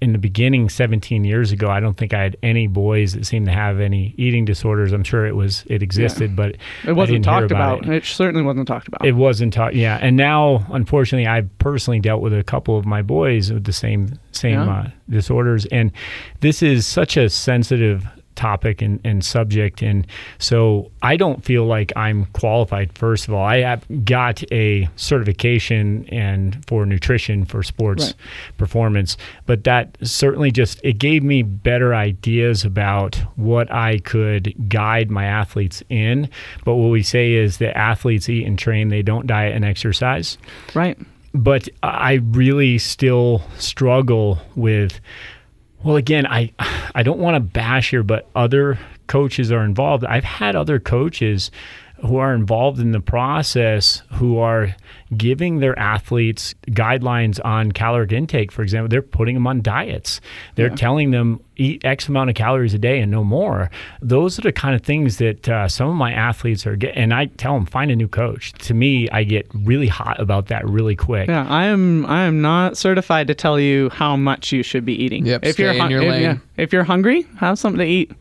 [0.02, 3.46] in the beginning 17 years ago, I don't think I had any boys that seemed
[3.46, 4.94] to have any eating disorders.
[4.94, 7.86] I'm sure it was it existed, but It wasn't talked about.
[7.88, 7.94] It.
[7.94, 8.06] It.
[8.06, 9.06] certainly wasn't talked about.
[9.06, 10.00] It wasn't talked yeah.
[10.02, 14.18] And now, unfortunately, I've personally dealt with a couple of my boys with the same
[14.32, 14.72] same Yeah.
[14.72, 15.92] uh, disorders, and
[16.40, 20.08] this is such a sensitive topic and, and subject and
[20.40, 26.06] so i don't feel like i'm qualified first of all i have got a certification
[26.10, 28.14] and for nutrition for sports Right.
[28.58, 35.12] performance but that certainly just it gave me better ideas about what i could guide
[35.12, 36.30] my athletes in
[36.66, 40.38] but what we say is that athletes eat and train they don't diet and exercise
[40.74, 40.98] right.
[41.34, 45.00] but I really still struggle with.
[45.84, 46.52] Well, again, I
[46.94, 48.78] I don't want to bash here, but other
[49.08, 50.06] coaches are involved.
[50.06, 51.52] I've had other coaches
[52.02, 54.76] who are involved in the process who are
[55.16, 58.52] giving their athletes guidelines on caloric intake.
[58.52, 60.20] For example, they're putting them on diets.
[60.56, 63.70] They're telling them eat X amount of calories a day and no more.
[64.02, 66.98] Those are the kind of things that uh, some of my athletes are getting.
[67.04, 68.54] And I tell them find a new coach.
[68.54, 71.28] To me, I get really hot about that really quick.
[71.30, 72.06] Yeah, I am.
[72.08, 75.26] I am not certified to tell you how much you should be eating.
[75.26, 76.22] Yep, if stay you're in hun- your if, lane.
[76.24, 78.12] yeah, if you're hungry, have something to eat.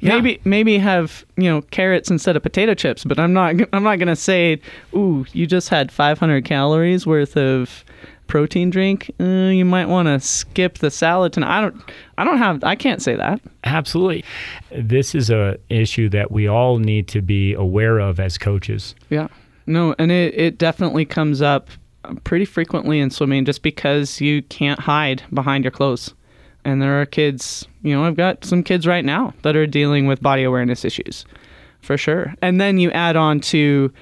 [0.00, 0.14] Yeah.
[0.16, 3.04] Maybe maybe have you know carrots instead of potato chips.
[3.04, 3.56] But I'm not.
[3.72, 4.60] I'm not gonna say,
[4.94, 7.84] ooh, you just had 500 calories worth of
[8.26, 9.10] protein drink.
[9.20, 11.58] Uh, you might want to skip the salad tonight.
[11.58, 11.82] I don't.
[12.18, 12.62] I don't have.
[12.64, 13.40] I can't say that.
[13.64, 14.24] Absolutely.
[14.70, 18.94] This is a issue that we all need to be aware of as coaches.
[19.10, 19.28] Yeah.
[19.66, 21.68] No, and it, it definitely comes up
[22.24, 26.14] pretty frequently in swimming just because you can't hide behind your clothes.
[26.64, 30.06] And there are kids, you know, I've got some kids right now that are dealing
[30.06, 31.24] with body awareness issues
[31.80, 32.34] for sure.
[32.42, 33.92] And then you add on to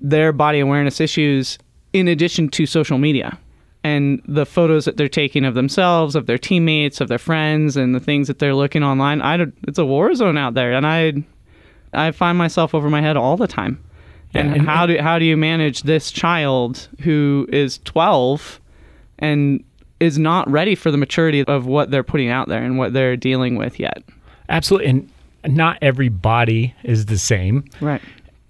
[0.00, 1.58] their body awareness issues
[1.92, 3.38] in addition to social media
[3.82, 7.94] and the photos that they're taking of themselves, of their teammates, of their friends, and
[7.94, 9.22] the things that they're looking online.
[9.22, 11.24] I don't, it's a war zone out there, and I
[11.92, 13.82] I find myself over my head all the time.
[14.32, 18.60] Yeah, and, and- how do how do you manage this child who is 12
[19.18, 19.64] and
[19.98, 23.16] is not ready for the maturity of what they're putting out there and what they're
[23.16, 24.02] dealing with yet?
[24.48, 24.88] Absolutely.
[24.88, 25.10] And
[25.56, 27.64] not every body is the same.
[27.80, 28.02] Right.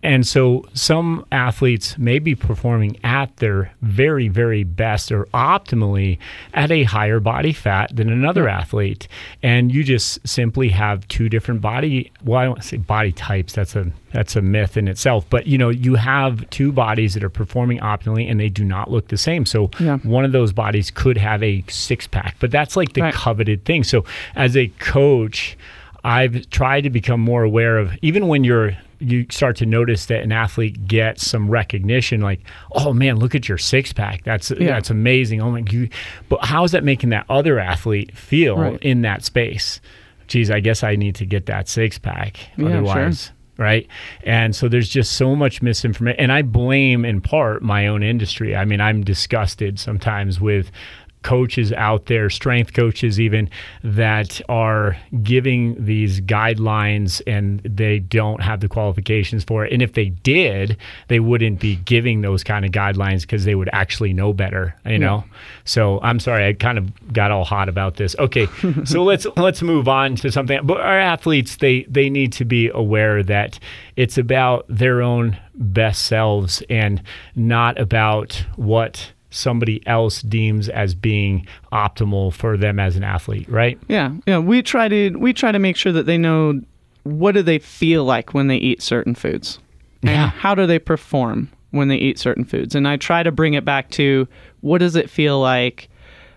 [0.03, 6.17] And so some athletes may be performing at their very, very best or optimally
[6.55, 9.09] at a higher body fat than another athlete.
[9.43, 13.77] And you just simply have two different body well, I don't say body types, that's
[13.77, 15.27] a that's a myth in itself.
[15.29, 18.91] But you know, you have two bodies that are performing optimally and they do not
[18.91, 19.45] look the same.
[19.45, 19.99] So Yeah.
[19.99, 23.15] one of those bodies could have a six pack, but that's like the Right.
[23.15, 23.85] coveted thing.
[23.85, 25.59] So as a coach,
[26.05, 30.23] I've tried to become more aware of even when you're you start to notice that
[30.23, 32.41] an athlete gets some recognition like
[32.73, 34.67] oh man look at your six pack that's Yeah.
[34.69, 35.89] that's amazing oh my you
[36.29, 38.79] but how is that making that other athlete feel Right.
[38.83, 39.81] in that space
[40.29, 42.69] geez I guess I need to get that six pack Yeah, sure.
[42.77, 43.87] otherwise right
[44.23, 48.55] and so there's just so much misinformation and I blame in part my own industry
[48.55, 50.71] I mean I'm disgusted sometimes with
[51.23, 53.51] coaches out there, strength coaches even,
[53.83, 59.73] that are giving these guidelines and they don't have the qualifications for it.
[59.73, 60.77] And if they did,
[61.09, 64.99] they wouldn't be giving those kind of guidelines because they would actually know better, you
[64.99, 65.25] know?
[65.65, 68.17] So I'm sorry, I kind of got all hot about this.
[68.19, 68.47] Okay,
[68.85, 70.61] so let's let's move on to something.
[70.65, 73.59] But our athletes, they they need to be aware that
[73.97, 77.03] it's about their own best selves and
[77.35, 83.79] not about what somebody else deems as being optimal for them as an athlete, right?
[83.89, 84.39] Yeah, yeah.
[84.39, 86.61] We try to we try to make sure that they know
[87.05, 89.59] what do they feel like when they eat certain foods,
[90.03, 90.29] and Yeah.
[90.31, 92.75] how do they perform when they eat certain foods.
[92.75, 94.27] And I try to bring it back to
[94.61, 95.89] what does it feel like,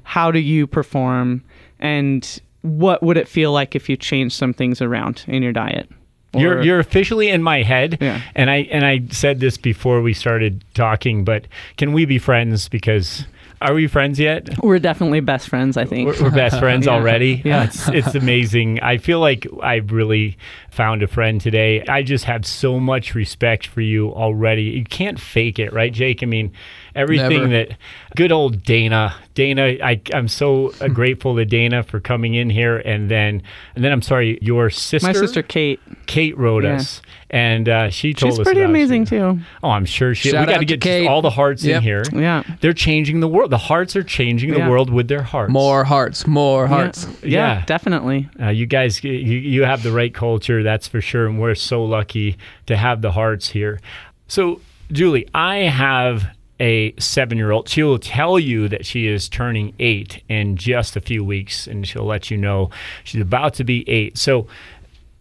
[0.04, 1.44] how do you perform,
[1.80, 5.90] and what would it feel like if you change some things around in your diet.
[6.36, 8.22] You're you're officially in my head, Yeah.
[8.36, 11.46] and I and I said this before we started talking, but
[11.78, 12.68] can we be friends?
[12.70, 13.26] Because
[13.62, 14.50] are we friends yet?
[14.62, 15.78] we're definitely best friends.
[15.78, 16.08] I think.
[16.08, 16.94] We're, we're best friends Yeah.
[16.94, 17.42] already.
[17.46, 17.60] Yeah.
[17.60, 18.80] Uh, it's, it's amazing.
[18.82, 20.38] I feel like I've really
[20.72, 21.84] found a friend today.
[21.88, 24.64] I just have so much respect for you already.
[24.64, 26.24] You can't fake it, right, Jake?
[26.24, 26.52] I mean,
[26.96, 27.66] everything Never.
[27.70, 27.78] that
[28.16, 32.78] good old Dana, Dana, I, I'm so grateful to Dana for coming in here.
[32.78, 33.42] And then,
[33.76, 35.80] and then I'm sorry, your sister, My sister Kate.
[36.06, 36.76] Kate wrote Yeah.
[36.76, 37.02] us.
[37.30, 39.40] And uh, she told She's us pretty amazing too.
[39.64, 40.30] Oh, I'm sure she.
[40.30, 41.78] Shout we got to get all the hearts Yep.
[41.78, 42.04] in here.
[42.14, 42.44] Yeah.
[42.62, 43.50] They're changing the world.
[43.50, 45.52] The hearts are changing the world with their hearts.
[45.52, 47.06] More hearts, more hearts.
[47.06, 47.66] Yeah, yeah, Yeah.
[47.66, 48.30] definitely.
[48.40, 51.26] Uh, you guys, you, you have the right culture, that's for sure.
[51.26, 52.38] And we're so lucky
[52.68, 53.80] to have the hearts here.
[54.28, 56.26] So, Julie, I have
[56.60, 57.68] a seven year old.
[57.70, 61.88] She will tell you that she is turning eight in just a few weeks, and
[61.88, 62.70] she'll let you know
[63.04, 64.18] she's about to be eight.
[64.18, 64.48] So,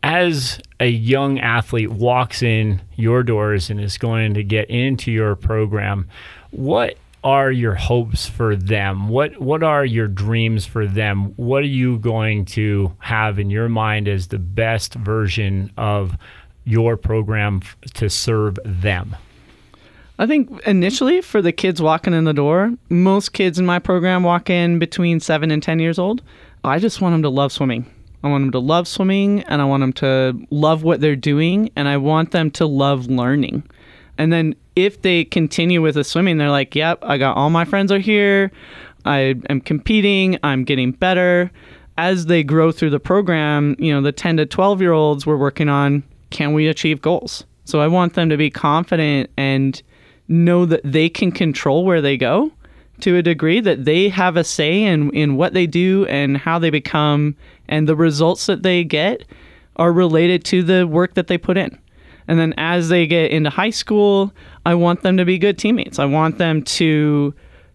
[0.02, 5.36] as a young athlete walks in your doors and is going to get into your
[5.36, 6.08] program,
[6.50, 9.08] what are your hopes for them?
[9.08, 11.32] What what are your dreams for them?
[11.36, 16.16] What are you going to have in your mind as the best version of
[16.64, 17.62] your program
[17.94, 19.16] to serve them?
[20.18, 24.22] I think initially for the kids walking in the door, most kids in my program
[24.22, 26.22] walk in between seven and 10 years old.
[26.64, 27.86] I just want them to love swimming.
[28.22, 31.70] I want them to love swimming and I want them to love what they're doing
[31.74, 33.64] and I want them to love learning.
[34.18, 37.64] And then if they continue with the swimming, they're like, yep, I got all my
[37.64, 38.52] friends are here.
[39.04, 40.38] I am competing.
[40.42, 41.50] I'm getting better.
[41.98, 45.36] As they grow through the program, you know, the 10 to 12 year olds we're
[45.36, 47.44] working on, can we achieve goals?
[47.64, 49.82] So I want them to be confident and
[50.32, 52.50] know that they can control where they go
[53.00, 56.58] to a degree that they have a say in, in what they do and how
[56.58, 57.36] they become
[57.68, 59.24] and the results that they get
[59.76, 61.78] are related to the work that they put in.
[62.28, 64.32] And then as they get into high school,
[64.64, 65.98] I want them to be good teammates.
[65.98, 67.34] I want them to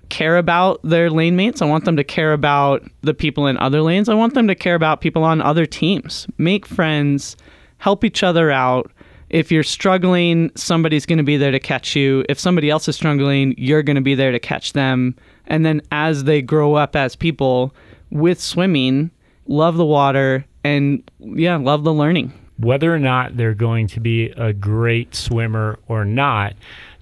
[0.09, 1.61] care about their lane mates.
[1.61, 4.07] I want them to care about the people in other lanes.
[4.07, 7.35] I want them to care about people on other teams, make friends,
[7.79, 8.89] help each other out.
[9.29, 12.23] If you're struggling, somebody's going to be there to catch you.
[12.29, 15.15] If somebody else is struggling, you're going to be there to catch them.
[15.47, 17.73] And then as they grow up as people
[18.09, 19.11] with swimming,
[19.47, 24.29] love the water and yeah, love the learning whether or not they're going to be
[24.31, 26.55] a great swimmer or not,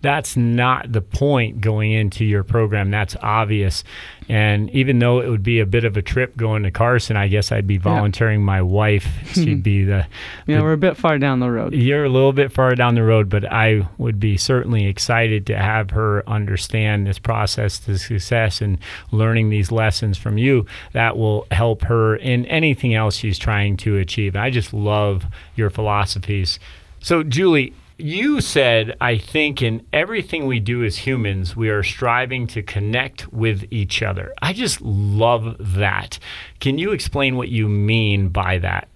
[0.06, 2.92] that's not the point going into your program.
[2.92, 3.84] That's obvious.
[4.28, 7.28] And even though it would be a bit of a trip going to Carson, I
[7.28, 8.46] guess I'd be volunteering yeah.
[8.46, 9.08] my wife.
[9.34, 10.08] She'd be the.
[10.48, 11.74] Yeah, the, we're a bit far down the road.
[11.74, 15.58] You're a little bit far down the road, but I would be certainly excited to
[15.58, 18.80] have her understand this process to success and
[19.12, 23.98] learning these lessons from you that will help her in anything else she's trying to
[23.98, 24.36] achieve.
[24.36, 25.26] I just love
[25.56, 26.60] your philosophies.
[27.00, 32.48] So, Julie, you said, I think in everything we do as humans, we are striving
[32.48, 34.34] to connect with each other.
[34.42, 36.20] I just love that.
[36.60, 38.88] Can you explain what you mean by that?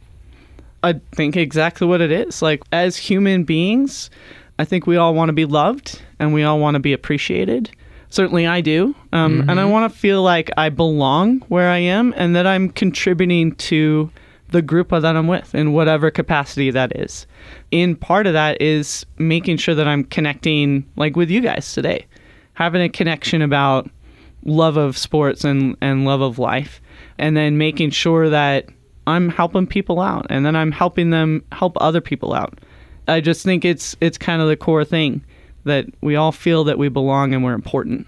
[0.83, 2.41] I think exactly what it is.
[2.41, 4.09] Like, as human beings,
[4.57, 7.71] I think we all want to be loved and we all want to be appreciated.
[8.09, 8.95] Certainly, I do.
[9.13, 9.49] Um, mm-hmm.
[9.49, 9.71] And I mm-hmm.
[9.71, 14.11] want to feel like I belong where I am and that I'm contributing to
[14.51, 17.27] the group that I'm with in whatever capacity that is.
[17.71, 22.05] In part of that is making sure that I'm connecting like with you guys today,
[22.53, 23.89] having a connection about
[24.45, 26.81] love of sports and, and love of life,
[27.17, 28.67] and then making sure that
[29.07, 32.59] I'm helping people out and then I'm helping them help other people out.
[33.07, 35.23] I just think it's it's kind of the core thing
[35.63, 38.07] that we all feel that we belong and we're important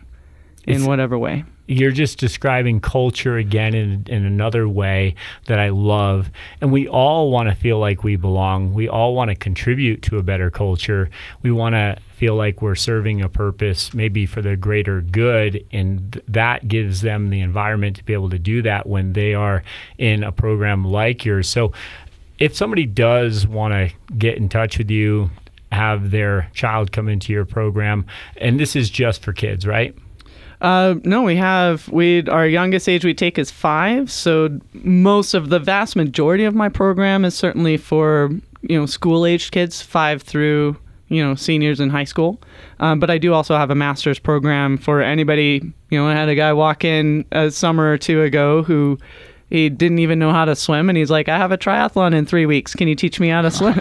[0.66, 5.15] in it's, whatever way you're just describing culture again in, in another way
[5.45, 6.30] that I love.
[6.59, 8.74] And we all want to feel like we belong.
[8.74, 11.09] We all want to contribute to a better culture.
[11.43, 15.65] We want to feel like we're serving a purpose, maybe for the greater good.
[15.72, 19.63] And that gives them the environment to be able to do that when they are
[19.97, 21.47] in a program like yours.
[21.47, 21.72] So
[22.38, 25.30] if somebody does want to get in touch with you,
[25.72, 28.05] have their child come into your program,
[28.36, 29.95] and this is just for kids, right?
[30.62, 34.12] Uh, no, we have we our youngest age we take is five.
[34.12, 38.30] So most of the vast majority of my program is certainly for
[38.62, 42.39] you know school aged kids, five through you know seniors in high school.
[42.80, 45.74] Um, but I do also have a master's program for anybody.
[45.89, 48.99] You know, I had a guy walk in a summer or two ago who
[49.52, 52.26] he didn't even know how to swim and he's like i have a triathlon in
[52.26, 52.74] three weeks.
[52.74, 53.80] Can you teach me how to swim?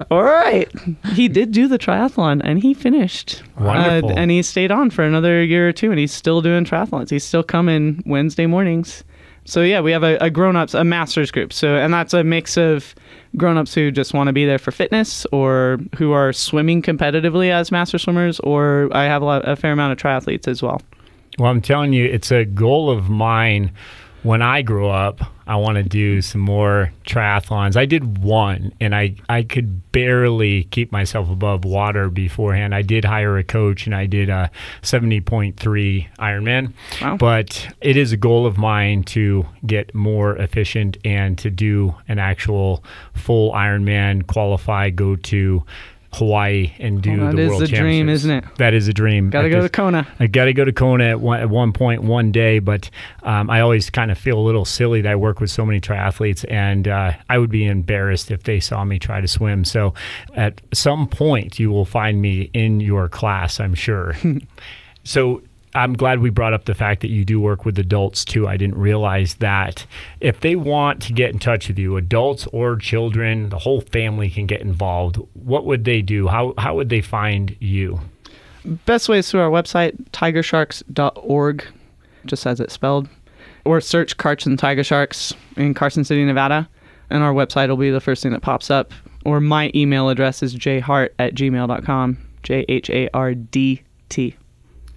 [0.10, 0.68] All right.
[1.12, 3.42] He did do the triathlon and he finished.
[3.58, 4.10] Wonderful.
[4.10, 7.10] Uh, and he stayed on for another year or two and he's still doing triathlons.
[7.10, 9.04] He's still coming wednesday mornings.
[9.44, 11.52] So yeah we have a, a grown-ups a master's group.
[11.52, 12.94] So and that's a mix of
[13.36, 17.70] grown-ups who just want to be there for fitness or who are swimming competitively as
[17.70, 20.80] master swimmers or i have a, lot, a fair amount of triathletes as well.
[21.38, 23.70] Well i'm telling you it's a goal of mine
[24.22, 27.76] when I grew up, I want to do some more triathlons.
[27.76, 32.72] I did one and I, I could barely keep myself above water beforehand.
[32.72, 34.50] I did hire a coach and I did a
[34.82, 36.72] 70.3 Ironman.
[37.02, 37.16] Wow.
[37.16, 42.20] But it is a goal of mine to get more efficient and to do an
[42.20, 45.64] actual full Ironman, qualify, go to
[46.12, 48.44] Hawaii and do Well, that the is world the dream, isn't it?
[48.56, 49.30] That is a dream.
[49.30, 50.06] Got to go to Kona.
[50.18, 52.90] I got to go to Kona at one, at one point one day, but
[53.22, 55.80] um, I always kind of feel a little silly that I work with so many
[55.80, 59.64] triathletes, and uh, I would be embarrassed if they saw me try to swim.
[59.64, 59.94] So,
[60.34, 64.16] at some point, you will find me in your class, I'm sure.
[65.04, 65.42] so.
[65.74, 68.48] I'm glad we brought up the fact that you do work with adults too.
[68.48, 69.86] I didn't realize that.
[70.20, 74.30] If they want to get in touch with you, adults or children, the whole family
[74.30, 75.16] can get involved.
[75.34, 76.26] What would they do?
[76.26, 78.00] How how would they find you?
[78.64, 81.64] Best way is through our website, tigersharks.org,
[82.26, 83.08] just as it's spelled.
[83.64, 86.68] Or search Carson Tiger Sharks in Carson City, Nevada,
[87.10, 88.92] and our website will be the first thing that pops up.
[89.24, 94.36] Or my email address is jhardt at gmail.com, J H A R D T.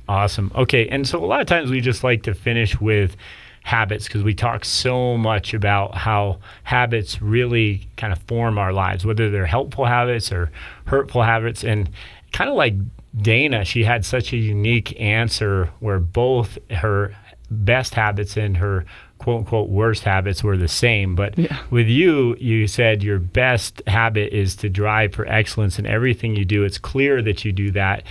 [0.07, 0.51] Awesome.
[0.55, 0.87] Okay.
[0.89, 3.15] And so a lot of times we just like to finish with
[3.63, 9.05] habits because we talk so much about how habits really kind of form our lives,
[9.05, 10.51] whether they're helpful habits or
[10.85, 11.63] hurtful habits.
[11.63, 11.89] And
[12.33, 12.73] kind of like
[13.21, 17.15] Dana, she had such a unique answer where both her
[17.49, 18.85] best habits and her
[19.19, 21.15] quote unquote worst habits were the same.
[21.15, 21.57] But Yeah.
[21.69, 26.43] with you, you said your best habit is to drive for excellence in everything you
[26.43, 26.65] do.
[26.65, 28.03] It's clear that you do that.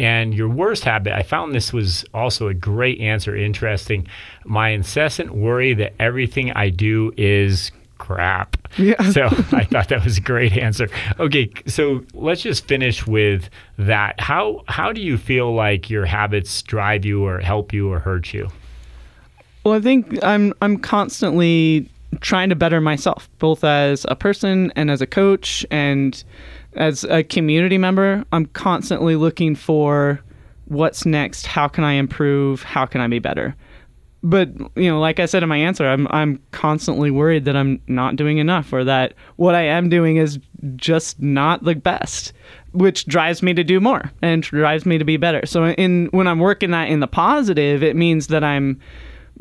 [0.00, 4.06] And your worst habit, I found this was also a great answer, interesting.
[4.46, 8.56] My incessant worry that everything I do is crap.
[8.78, 9.10] Yeah.
[9.10, 10.88] So I thought that was a great answer.
[11.18, 14.18] Okay, so let's just finish with that.
[14.18, 18.32] How how do you feel like your habits drive you or help you or hurt
[18.32, 18.48] you?
[19.64, 21.90] Well, I think I'm I'm constantly
[22.20, 26.24] trying to better myself, both as a person and as a coach and
[26.74, 28.24] as a community member.
[28.32, 30.20] I'm constantly looking for
[30.66, 33.56] what's next, how can I improve, how can I be better.
[34.22, 37.80] But you know, like I said in my answer, I'm I'm constantly worried that I'm
[37.86, 40.38] not doing enough or that what I am doing is
[40.76, 42.34] just not the best,
[42.72, 45.46] which drives me to do more and drives me to be better.
[45.46, 48.78] So in when I'm working that in the positive, it means that I'm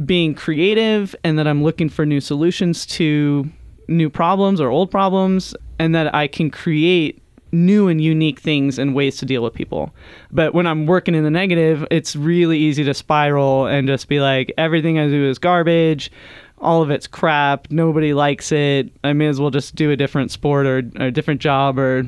[0.05, 3.49] being creative and that I'm looking for new solutions to
[3.89, 7.21] new problems or old problems and that I can create
[7.51, 9.91] new and unique things and ways to deal with people.
[10.31, 14.19] But when I'm working in the negative, it's really easy to spiral and just be
[14.19, 16.11] like everything I do is garbage.
[16.59, 17.71] All of it's crap.
[17.71, 18.91] Nobody likes it.
[19.03, 22.03] I may as well just do a different sport or, or a different job or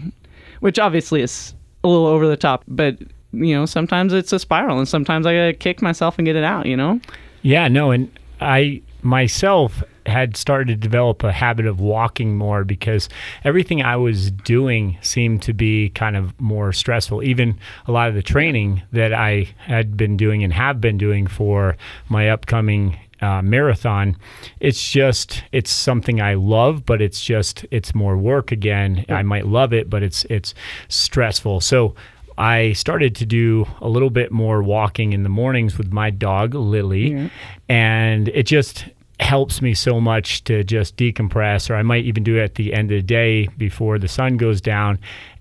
[0.60, 2.98] which obviously is a little over the top, but
[3.34, 6.44] you know, sometimes it's a spiral and sometimes I gotta kick myself and get it
[6.44, 7.00] out, you know?
[7.42, 13.08] Yeah, no, and I myself had started to develop a habit of walking more because
[13.44, 17.24] everything I was doing seemed to be kind of more stressful.
[17.24, 21.28] Even a lot of the training that I had been doing and have been doing
[21.28, 21.78] for
[22.10, 24.18] my upcoming uh, marathon,
[24.60, 29.06] it's just it's something I love, but it's just it's more work again.
[29.10, 30.56] I might love it, but it's it's
[30.90, 31.62] stressful.
[31.62, 31.96] So
[32.42, 36.56] I started to do a little bit more walking in the mornings with my dog
[36.56, 37.30] Lily,
[37.70, 38.86] and it just
[39.20, 41.70] helps me so much to just decompress.
[41.70, 44.38] Or I might even do it at the end of the day before the sun
[44.38, 44.98] goes down.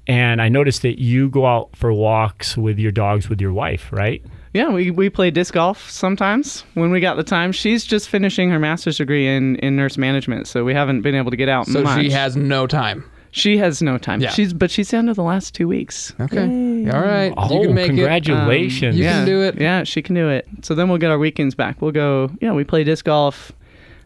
[0.07, 3.91] And I noticed that you go out for walks with your dogs with your wife,
[3.93, 4.23] right?
[4.53, 7.53] Yeah, we, we play disc golf sometimes when we got the time.
[7.53, 11.31] She's just finishing her master's degree in, in nurse management, so we haven't been able
[11.31, 12.01] to get out So much.
[12.03, 13.05] she has no time.
[13.31, 14.21] She has no time.
[14.21, 14.31] Yeah.
[14.31, 16.13] She's but she's down to the last two weeks.
[16.21, 16.91] Okay.
[16.91, 17.33] All right.
[17.37, 18.97] Oh, you can make congratulations!
[18.97, 18.99] it.
[18.99, 19.61] You yeah, can do it.
[19.61, 20.49] Yeah, she can do it.
[20.63, 21.81] So then we'll get our weekends back.
[21.81, 22.31] We'll go.
[22.41, 23.53] Yeah, we play disc golf,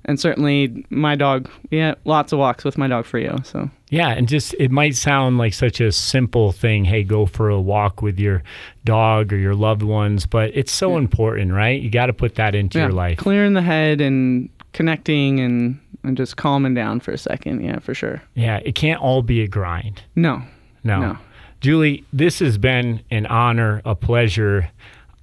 [0.04, 1.48] and certainly my dog.
[1.70, 3.38] Yeah, lots of walks with my dog Frio.
[3.44, 6.84] So Yeah, and just it might sound like such a simple thing.
[6.84, 8.42] Hey, go for a walk with your
[8.84, 11.80] dog or your loved ones, but it's so important, right?
[11.80, 13.18] You got to put that into yeah, your life.
[13.18, 17.64] clearing the head and connecting and and just calming down for a second.
[17.64, 18.22] Yeah, for sure.
[18.34, 20.02] Yeah, it can't all be a grind.
[20.14, 20.42] No,
[20.82, 21.00] No.
[21.00, 21.18] No.
[21.60, 24.70] Julie, this has been an honor, a pleasure.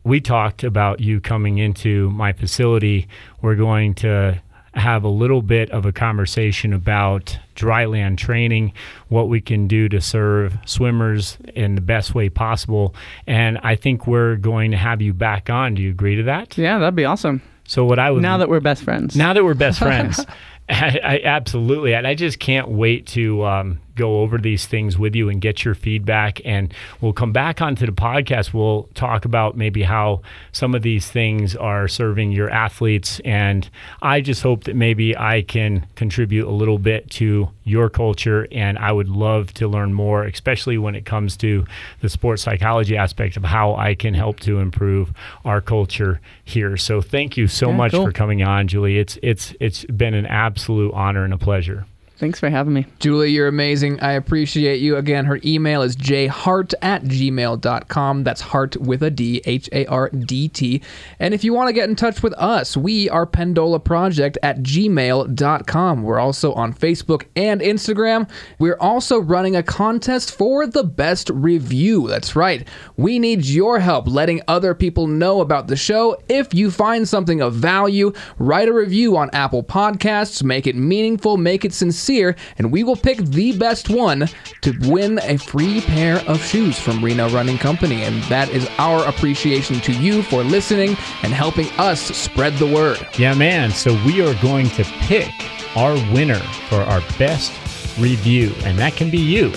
[0.03, 3.07] We talked about you coming into my facility.
[3.43, 4.41] We're going to
[4.73, 8.73] have a little bit of a conversation about dryland training,
[9.09, 12.95] what we can do to serve swimmers in the best way possible.
[13.27, 15.75] And I think we're going to have you back on.
[15.75, 16.57] Do you agree to that?
[16.57, 17.41] yeah, that'd be awesome.
[17.65, 19.15] So what I would Now that we're best friends.
[19.15, 20.25] now that we're best friends,
[20.73, 25.15] I, I absolutely, and I just can't wait to um, go over these things with
[25.15, 26.41] you and get your feedback.
[26.45, 28.53] And we'll come back onto the podcast.
[28.53, 30.21] We'll talk about maybe how
[30.51, 33.19] some of these things are serving your athletes.
[33.25, 33.69] And
[34.01, 38.47] I just hope that maybe I can contribute a little bit to your culture.
[38.51, 41.65] And I would love to learn more, especially when it comes to
[42.01, 45.11] the sports psychology aspect of how I can help to improve
[45.45, 46.77] our culture here.
[46.77, 48.05] So thank you so Yeah, much cool.
[48.05, 48.97] for coming on, Julie.
[48.97, 51.85] It's it's it's been an absolute honor and a pleasure.
[52.21, 52.85] Thanks for having me.
[52.99, 53.99] Julie, you're amazing.
[53.99, 54.95] I appreciate you.
[54.95, 58.23] Again, her email is jhardt at gmail.com.
[58.23, 60.83] That's heart with a D, H A R D T.
[61.17, 64.59] And if you want to get in touch with us, we are Pendola Project at
[64.59, 66.03] gmail.com.
[66.03, 68.29] We're also on Facebook and Instagram.
[68.59, 72.07] We're also running a contest for the best review.
[72.07, 72.67] That's right.
[72.97, 76.21] We need your help letting other people know about the show.
[76.29, 81.37] If you find something of value, write a review on Apple Podcasts, make it meaningful,
[81.37, 82.10] make it sincere
[82.57, 84.27] and we will pick the best one
[84.61, 88.03] to win a free pair of shoes from Reno Running Company.
[88.03, 93.05] And that is our appreciation to you for listening and helping us spread the word.
[93.17, 93.71] Yeah, man.
[93.71, 95.31] So we are going to pick
[95.75, 96.39] our winner
[96.69, 97.51] for our best
[97.97, 99.51] review, and that can be you,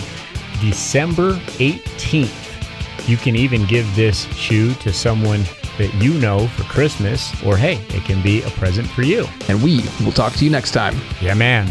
[0.60, 3.08] December 18th.
[3.08, 5.42] You can even give this shoe to someone
[5.78, 9.26] that you know for Christmas, or hey, it can be a present for you.
[9.48, 10.96] And we will talk to you next time.
[11.20, 11.70] Yeah, man.